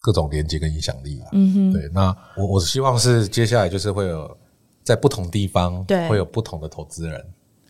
[0.00, 1.86] 各种连接跟影响力啊，嗯哼，对。
[1.92, 4.34] 那我我希望是接下来就是会有
[4.82, 7.22] 在不同地方，对，会有不同的投资人。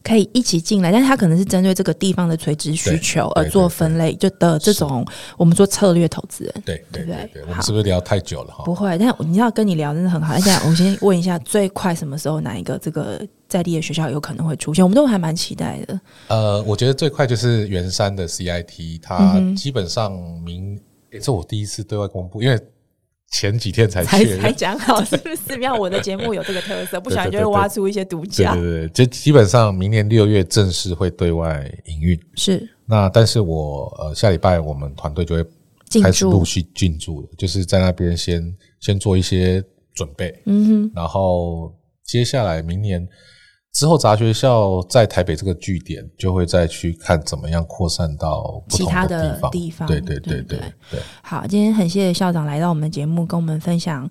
[0.02, 7.42] 可以一起进来，但是它可能是针对这个地方的垂直需求而做分类，就的这种我们说策略投资人，对对对对。
[7.42, 8.64] 我们是不是聊太久了哈？
[8.64, 10.32] 不会，但你要跟你聊真的很好。
[10.34, 14.84] 而且我先问一下，最快什么时候哪一个这个在地的学校有可能会出现？
[14.84, 16.00] 我们都还蛮期待的。
[16.28, 20.12] 呃，我觉得最快就是圆山的 CIT，它基本上
[20.44, 20.76] 明，
[21.10, 22.58] 诶、欸，这我第一次对外公布，因为。
[23.30, 25.54] 前几天才才才讲好，是不是？
[25.60, 28.54] 让我的节目有这个特色， 不小心就会挖出一些独家。
[28.54, 32.20] 对对对，这基本上明年六月正式会对外营运。
[32.34, 32.68] 是。
[32.86, 35.44] 那但是我呃下礼拜我们团队就会
[36.02, 39.62] 开始陆续进驻了，就是在那边先先做一些
[39.94, 40.42] 准备。
[40.46, 40.92] 嗯哼。
[40.94, 41.72] 然后
[42.04, 43.08] 接下来明年。
[43.72, 49.86] 之后，杂学校在台北这个据点，就会再去看怎么样扩散到其他的地方。
[49.86, 50.58] 对对对对
[50.90, 51.00] 对。
[51.22, 54.08] 好，今天很谢谢校长来到我们的节目，跟我们分享。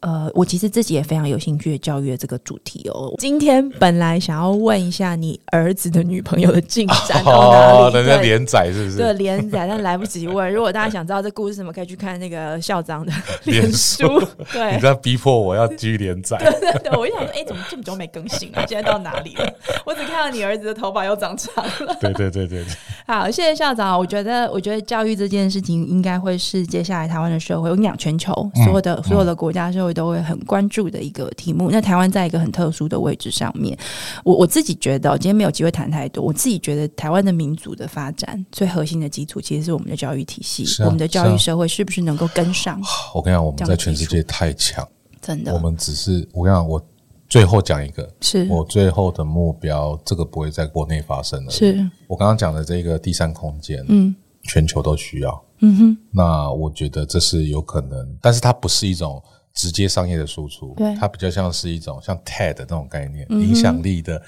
[0.00, 3.12] 呃，我其实自己也非常有兴趣的教育的这个主题哦。
[3.18, 7.94] 今天本来想要问一下你儿子的女朋友的进展到哪里？
[7.98, 8.96] 人家连载是不是？
[8.96, 10.52] 对，连载，但来不及问。
[10.52, 14.06] 如果大家想知道这故事什么，可以去看那个校长的 脸书。
[14.52, 16.38] 对，你在逼迫我要继续连载。
[16.38, 18.64] 对对对，我就想说，哎，怎么这么久没更新啊？
[18.68, 19.52] 现在到哪里了？
[19.84, 21.96] 我只看到你儿子的头发又长长了。
[22.00, 22.66] 对对对对对。
[23.04, 23.98] 好，谢谢校长。
[23.98, 28.32] 我觉得，我觉得教育这件事情应该会是接下来台湾的社会，我跟你讲，全球
[28.64, 29.87] 所有的、嗯、所有的国家社会。
[29.92, 31.70] 都会很关注的一个题目。
[31.70, 33.76] 那台湾在一个很特殊的位置上面，
[34.24, 36.22] 我我自己觉得，今天没有机会谈太多。
[36.22, 42.80] 我自己觉得，台湾的民主的发展最核心的基础，其实是我们的教育体系，啊、我们的教育社会是不是能够跟上？
[42.80, 44.86] 啊、我跟你讲，我们在全世界太强，
[45.20, 45.52] 真的。
[45.54, 46.84] 我们只是我跟你讲，我
[47.28, 51.50] 最后讲一个，是我最后的目标，这个不会在国内发生了。
[51.50, 55.44] 是我刚刚讲的这个第三空间，嗯，全球都需要。
[55.60, 59.22] 嗯哼，那我觉得这是有可能，但是它不是一种。
[59.54, 64.22] 直接商业的输出，对，它比较像是一种像 TED 那种概念，影响力的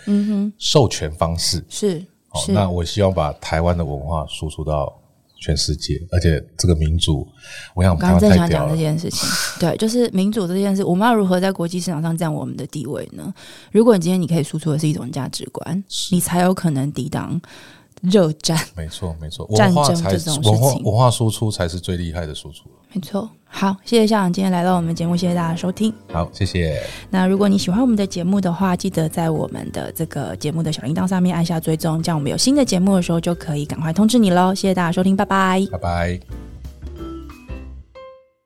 [0.58, 2.04] 授权方式是。
[2.32, 4.96] 好，那我希望把台湾的文化输出到
[5.40, 7.26] 全世界，而且这个民主，
[7.74, 13.34] 我想刚刚正想讲这件事情，对，就是民主这件事，我们要如何在国际市场上占我们的地位呢？
[13.72, 17.40] 如果你今天你可以输出的是一种价值观，你才有可能抵挡
[18.00, 18.56] 热战。
[18.76, 22.70] 没错，没错，文化才文化文化输出才是最厉害的输出。
[22.92, 23.28] 没错。
[23.52, 25.92] 好，谢谢校长今天来到我们节目，谢谢大家收听。
[26.12, 26.80] 好，谢谢。
[27.10, 34.54] 那如果你喜欢我们的节目的话，记得在我们的这个节目的小铃铛上面按下追踪，这样我们有新的节目的时候就可以赶快通知你喽。
[34.54, 36.49] 谢谢大家收听，拜拜，拜拜。